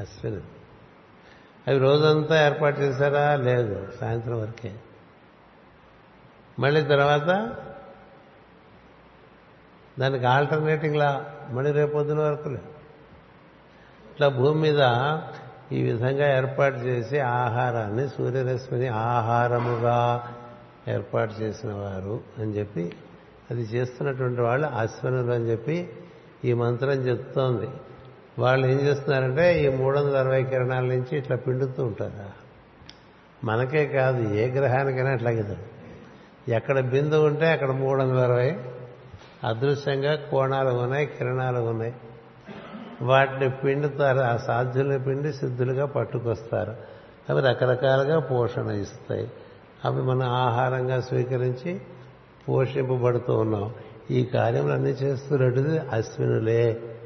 [0.00, 0.40] అశ్విని
[1.68, 3.34] అవి రోజంతా ఏర్పాటు చేశారా?
[3.34, 4.74] లేదు సాయంత్రం వరకే.
[6.58, 7.56] మళ్ళీ తర్వాత
[9.98, 14.78] దానికి ఆల్టర్నేటింగ్లా మళ్ళీ రేపొద్దున వరకు ఇట్లా భూమి మీద
[15.72, 20.28] ఈ విధంగా ఏర్పాటు చేసి ఆహారాన్ని సూర్యరశ్మిని ఆహారముగా
[20.88, 22.92] ఏర్పాటు చేసిన వారు అని చెప్పి
[23.50, 25.88] అది చేస్తున్నటువంటి వాళ్ళు అశ్వనులు అని చెప్పి
[26.44, 27.68] ఈ మంత్రం చెప్తోంది.
[28.38, 32.46] వాళ్ళు ఏం చేస్తున్నారంటే ఈ మూడు వందల అరవై కిరణాల నుంచి ఇట్లా పిండుతూ ఉంటారు.
[33.46, 35.56] మనకే కాదు ఏ గ్రహానికైనా అట్లాగే
[36.48, 38.56] ఎక్కడ బిందు ఉంటే అక్కడ మూడు వందల అరవై
[39.44, 41.94] అదృశ్యంగా కోణాలు ఉన్నాయి కిరణాలు ఉన్నాయి.
[43.02, 46.76] వాటిని పిండుతారు ఆ సాధ్యుల్ని పిండి సిద్ధులుగా పట్టుకొస్తారు.
[47.30, 49.30] అవి రకరకాలుగా పోషణ ఇస్తాయి.
[49.84, 51.80] అవి మన ఆహారంగా స్వీకరించి
[52.48, 53.74] పోషింపబడుతూ ఉన్నాం.
[54.10, 56.96] ఈ కార్యములన్నీ చేస్తున్నట్టుది అశ్వినులే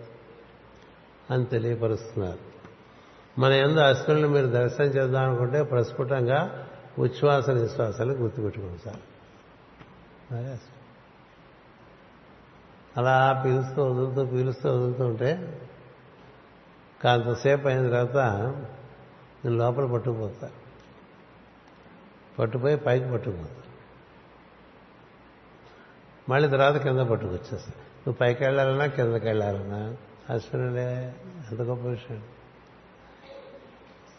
[1.30, 2.50] అని తెలియపరుస్తున్నారు.
[3.40, 6.66] మన ఎందు అశ్వినులు మీరు దర్శనం చేద్దాం అనుకుంటే ప్రస్ఫుటంగా
[6.98, 10.79] ఉచ్ఛ్వాస నిశ్వాసాలు గుర్తుపెట్టుకోండి సార్.
[12.96, 15.60] అలా పీలుస్తూ వదులుతూ పీలుస్తూ వదులుతూ ఉంటే
[17.04, 18.16] కాంతసేపు అయిన తర్వాత
[19.44, 20.50] నేను లోపల పట్టుకుపోతా.
[22.38, 23.62] పట్టుపోయి పైకి పట్టుకుపోతా.
[26.28, 27.72] మళ్ళీ తర్వాత కింద పట్టుకొచ్చేస్తా.
[27.76, 29.96] నువ్వు పైకి వెళ్ళాలన్నా కిందకి వెళ్ళాలన్నా.
[30.30, 31.14] అశ్వినులే
[31.50, 32.22] ఎంత గొప్ప విషయం.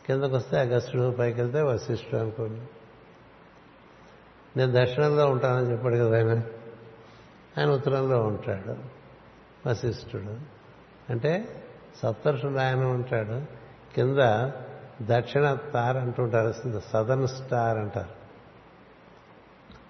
[0.07, 2.61] కిందకు వస్తే అగస్టుడు పైకి వెళ్తే వశిష్ఠుడు అనుకోండి.
[4.57, 6.41] నేను దర్శనంలో ఉంటానని చెప్పాడు కదా ఆయన.
[7.57, 8.75] ఆయన ఉత్తరంలో ఉంటాడు.
[9.69, 10.39] వశిష్ఠుడు.
[11.11, 11.63] అంటే
[11.95, 13.45] సప్తర్షుడు ఆయన ఉంటాడు.
[13.95, 14.17] కింద
[15.01, 16.79] దక్షిణ తార్ అంటుంటారు.
[16.79, 18.09] సదర్న్ స్టార్ అంటారు.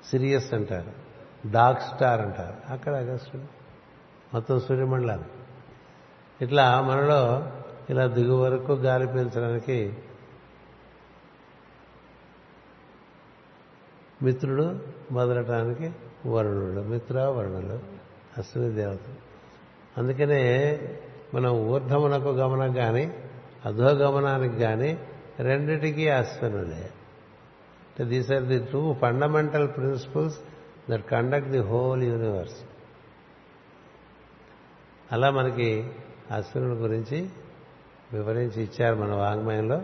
[0.07, 0.91] సిరియస్ అంటారు.
[1.51, 2.73] డార్క్ స్టార్ అంటారు.
[2.73, 3.43] అక్కడ అగస్టుడు
[4.33, 5.25] మొత్తం సూర్యమండలం
[6.41, 7.51] ఇట్లా మనలో
[7.89, 9.97] ఇలా దిగు వరకు గాలి పీల్చడానికి
[14.21, 14.79] మిత్రుడు
[15.11, 15.95] మొదలటానికి
[16.27, 17.79] వరుణుడు మిత్ర వరుణుడు
[18.37, 18.99] అశ్విని దేవత
[19.97, 20.41] అందుకనే
[21.33, 23.15] మనం ఊర్ధమునకు గమనం కానీ
[23.65, 24.99] అధోగమనానికి కానీ
[25.39, 26.89] రెండిటికీ అశ్వినులే
[27.87, 30.37] అంటే these are the two fundamental principles
[30.89, 32.55] that conduct the whole universe
[35.11, 35.91] అలా మనకి
[36.31, 37.29] అశ్వినుడి గురించి
[38.13, 39.81] వివరించి ఇచ్చారు మన వాంగ్మయంలో.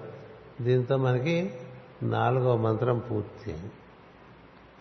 [0.61, 1.53] దీంతో మనకి
[2.03, 3.55] నాలుగో మంత్రం పూర్తి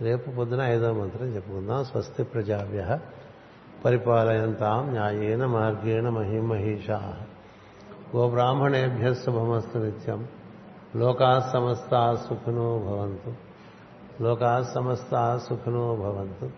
[0.00, 1.84] రేపు పొద్దున ఐదో మంత్రం చెప్పుకుందాం.
[1.84, 2.98] స్వస్తి ప్రజాభ్య
[3.84, 7.16] పరిపాలయంతాం న్యాయేన మార్గేణ మహిమహీషా.
[8.16, 10.28] గోబ్రాహ్మణేభ్య శుభమస్తు నిత్యం.
[10.96, 13.34] లోకా సమస్తా సుఖినో భవంతు.
[14.22, 16.50] లోకా సమస్తా సుఖినో భవంతు.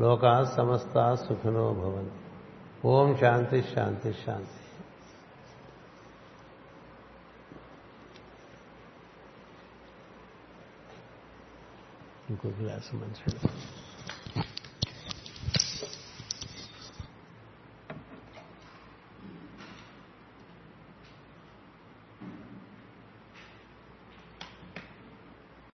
[0.00, 2.22] లోకా సమస్తా సుఖినో భవంతు.
[2.86, 4.61] ఓం శాంతి శాంతి శాంతి.
[12.32, 13.24] ఇంకో గ్లాసు మంచి